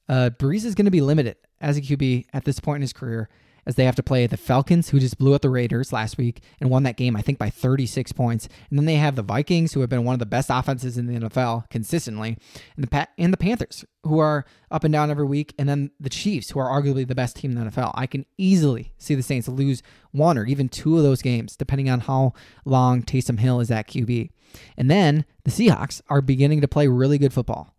uh, 0.08 0.30
Brees 0.38 0.66
is 0.66 0.74
going 0.74 0.84
to 0.84 0.90
be 0.90 1.00
limited 1.00 1.36
as 1.62 1.78
a 1.78 1.80
QB 1.80 2.26
at 2.34 2.44
this 2.44 2.60
point 2.60 2.76
in 2.76 2.82
his 2.82 2.92
career 2.92 3.30
as 3.66 3.74
they 3.76 3.84
have 3.84 3.96
to 3.96 4.02
play 4.02 4.26
the 4.26 4.36
Falcons, 4.36 4.90
who 4.90 5.00
just 5.00 5.18
blew 5.18 5.34
out 5.34 5.42
the 5.42 5.50
Raiders 5.50 5.92
last 5.92 6.18
week 6.18 6.42
and 6.60 6.70
won 6.70 6.82
that 6.84 6.96
game, 6.96 7.16
I 7.16 7.22
think, 7.22 7.38
by 7.38 7.50
36 7.50 8.12
points. 8.12 8.48
And 8.68 8.78
then 8.78 8.86
they 8.86 8.96
have 8.96 9.16
the 9.16 9.22
Vikings, 9.22 9.72
who 9.72 9.80
have 9.80 9.90
been 9.90 10.04
one 10.04 10.14
of 10.14 10.18
the 10.18 10.26
best 10.26 10.50
offenses 10.50 10.96
in 10.96 11.06
the 11.06 11.20
NFL 11.20 11.68
consistently, 11.70 12.36
and 12.76 12.84
the 12.84 12.88
pa- 12.88 13.08
and 13.18 13.32
the 13.32 13.36
Panthers, 13.36 13.84
who 14.04 14.18
are 14.18 14.44
up 14.70 14.84
and 14.84 14.92
down 14.92 15.10
every 15.10 15.26
week, 15.26 15.54
and 15.58 15.68
then 15.68 15.90
the 16.00 16.10
Chiefs, 16.10 16.50
who 16.50 16.60
are 16.60 16.68
arguably 16.68 17.06
the 17.06 17.14
best 17.14 17.36
team 17.36 17.56
in 17.56 17.64
the 17.64 17.70
NFL. 17.70 17.92
I 17.94 18.06
can 18.06 18.26
easily 18.38 18.92
see 18.98 19.14
the 19.14 19.22
Saints 19.22 19.48
lose 19.48 19.82
one 20.12 20.38
or 20.38 20.46
even 20.46 20.68
two 20.68 20.96
of 20.96 21.02
those 21.02 21.22
games, 21.22 21.56
depending 21.56 21.90
on 21.90 22.00
how 22.00 22.32
long 22.64 23.02
Taysom 23.02 23.38
Hill 23.38 23.60
is 23.60 23.70
at 23.70 23.88
QB. 23.88 24.30
And 24.76 24.90
then 24.90 25.24
the 25.44 25.50
Seahawks 25.50 26.00
are 26.08 26.20
beginning 26.20 26.60
to 26.60 26.68
play 26.68 26.88
really 26.88 27.18
good 27.18 27.32
football 27.32 27.74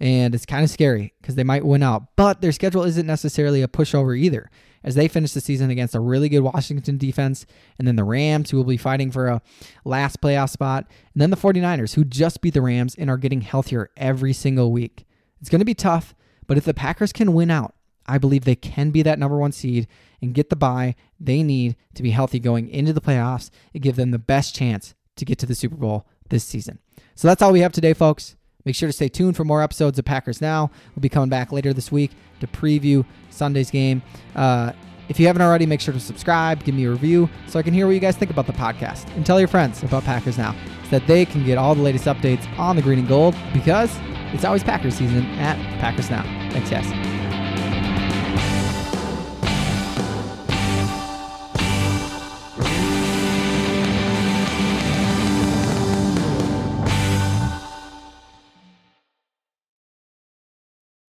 and 0.00 0.34
it's 0.34 0.46
kind 0.46 0.64
of 0.64 0.70
scary 0.70 1.12
because 1.20 1.34
they 1.34 1.44
might 1.44 1.64
win 1.64 1.82
out. 1.82 2.16
But 2.16 2.40
their 2.40 2.52
schedule 2.52 2.84
isn't 2.84 3.06
necessarily 3.06 3.62
a 3.62 3.68
pushover 3.68 4.16
either 4.16 4.50
as 4.84 4.94
they 4.94 5.08
finish 5.08 5.32
the 5.32 5.40
season 5.40 5.70
against 5.70 5.94
a 5.94 6.00
really 6.00 6.28
good 6.28 6.40
Washington 6.40 6.98
defense, 6.98 7.46
and 7.78 7.86
then 7.86 7.96
the 7.96 8.04
Rams, 8.04 8.50
who 8.50 8.56
will 8.56 8.64
be 8.64 8.76
fighting 8.76 9.10
for 9.10 9.28
a 9.28 9.42
last 9.84 10.20
playoff 10.20 10.50
spot, 10.50 10.86
and 11.12 11.20
then 11.20 11.30
the 11.30 11.36
49ers, 11.36 11.94
who 11.94 12.04
just 12.04 12.40
beat 12.40 12.54
the 12.54 12.62
Rams 12.62 12.94
and 12.96 13.10
are 13.10 13.16
getting 13.16 13.40
healthier 13.40 13.90
every 13.96 14.32
single 14.32 14.72
week. 14.72 15.06
It's 15.40 15.50
going 15.50 15.60
to 15.60 15.64
be 15.64 15.74
tough, 15.74 16.14
but 16.46 16.56
if 16.56 16.64
the 16.64 16.74
Packers 16.74 17.12
can 17.12 17.32
win 17.32 17.50
out, 17.50 17.74
I 18.06 18.18
believe 18.18 18.44
they 18.44 18.56
can 18.56 18.90
be 18.90 19.02
that 19.02 19.18
number 19.18 19.36
one 19.36 19.52
seed 19.52 19.86
and 20.22 20.34
get 20.34 20.48
the 20.48 20.56
bye 20.56 20.94
they 21.20 21.42
need 21.42 21.76
to 21.94 22.02
be 22.02 22.10
healthy 22.10 22.40
going 22.40 22.68
into 22.68 22.92
the 22.92 23.00
playoffs 23.00 23.50
and 23.74 23.82
give 23.82 23.96
them 23.96 24.10
the 24.10 24.18
best 24.18 24.54
chance 24.54 24.94
to 25.16 25.24
get 25.24 25.38
to 25.38 25.46
the 25.46 25.54
Super 25.54 25.76
Bowl 25.76 26.06
this 26.30 26.44
season. 26.44 26.78
So 27.14 27.28
that's 27.28 27.42
all 27.42 27.52
we 27.52 27.60
have 27.60 27.72
today, 27.72 27.92
folks. 27.92 28.36
Make 28.68 28.76
sure 28.76 28.86
to 28.86 28.92
stay 28.92 29.08
tuned 29.08 29.34
for 29.34 29.46
more 29.46 29.62
episodes 29.62 29.98
of 29.98 30.04
Packers 30.04 30.42
Now. 30.42 30.70
We'll 30.94 31.00
be 31.00 31.08
coming 31.08 31.30
back 31.30 31.52
later 31.52 31.72
this 31.72 31.90
week 31.90 32.10
to 32.40 32.46
preview 32.46 33.02
Sunday's 33.30 33.70
game. 33.70 34.02
Uh, 34.36 34.72
if 35.08 35.18
you 35.18 35.26
haven't 35.26 35.40
already, 35.40 35.64
make 35.64 35.80
sure 35.80 35.94
to 35.94 35.98
subscribe, 35.98 36.62
give 36.64 36.74
me 36.74 36.84
a 36.84 36.90
review 36.90 37.30
so 37.46 37.58
I 37.58 37.62
can 37.62 37.72
hear 37.72 37.86
what 37.86 37.92
you 37.92 37.98
guys 37.98 38.18
think 38.18 38.30
about 38.30 38.46
the 38.46 38.52
podcast, 38.52 39.08
and 39.16 39.24
tell 39.24 39.38
your 39.38 39.48
friends 39.48 39.82
about 39.82 40.04
Packers 40.04 40.36
Now 40.36 40.54
so 40.84 40.98
that 40.98 41.06
they 41.06 41.24
can 41.24 41.46
get 41.46 41.56
all 41.56 41.74
the 41.74 41.80
latest 41.80 42.04
updates 42.04 42.46
on 42.58 42.76
the 42.76 42.82
green 42.82 42.98
and 42.98 43.08
gold 43.08 43.34
because 43.54 43.90
it's 44.34 44.44
always 44.44 44.62
Packers 44.62 44.96
season 44.96 45.24
at 45.38 45.56
Packers 45.80 46.10
Now. 46.10 46.24
Thanks, 46.50 46.68
guys. 46.68 47.27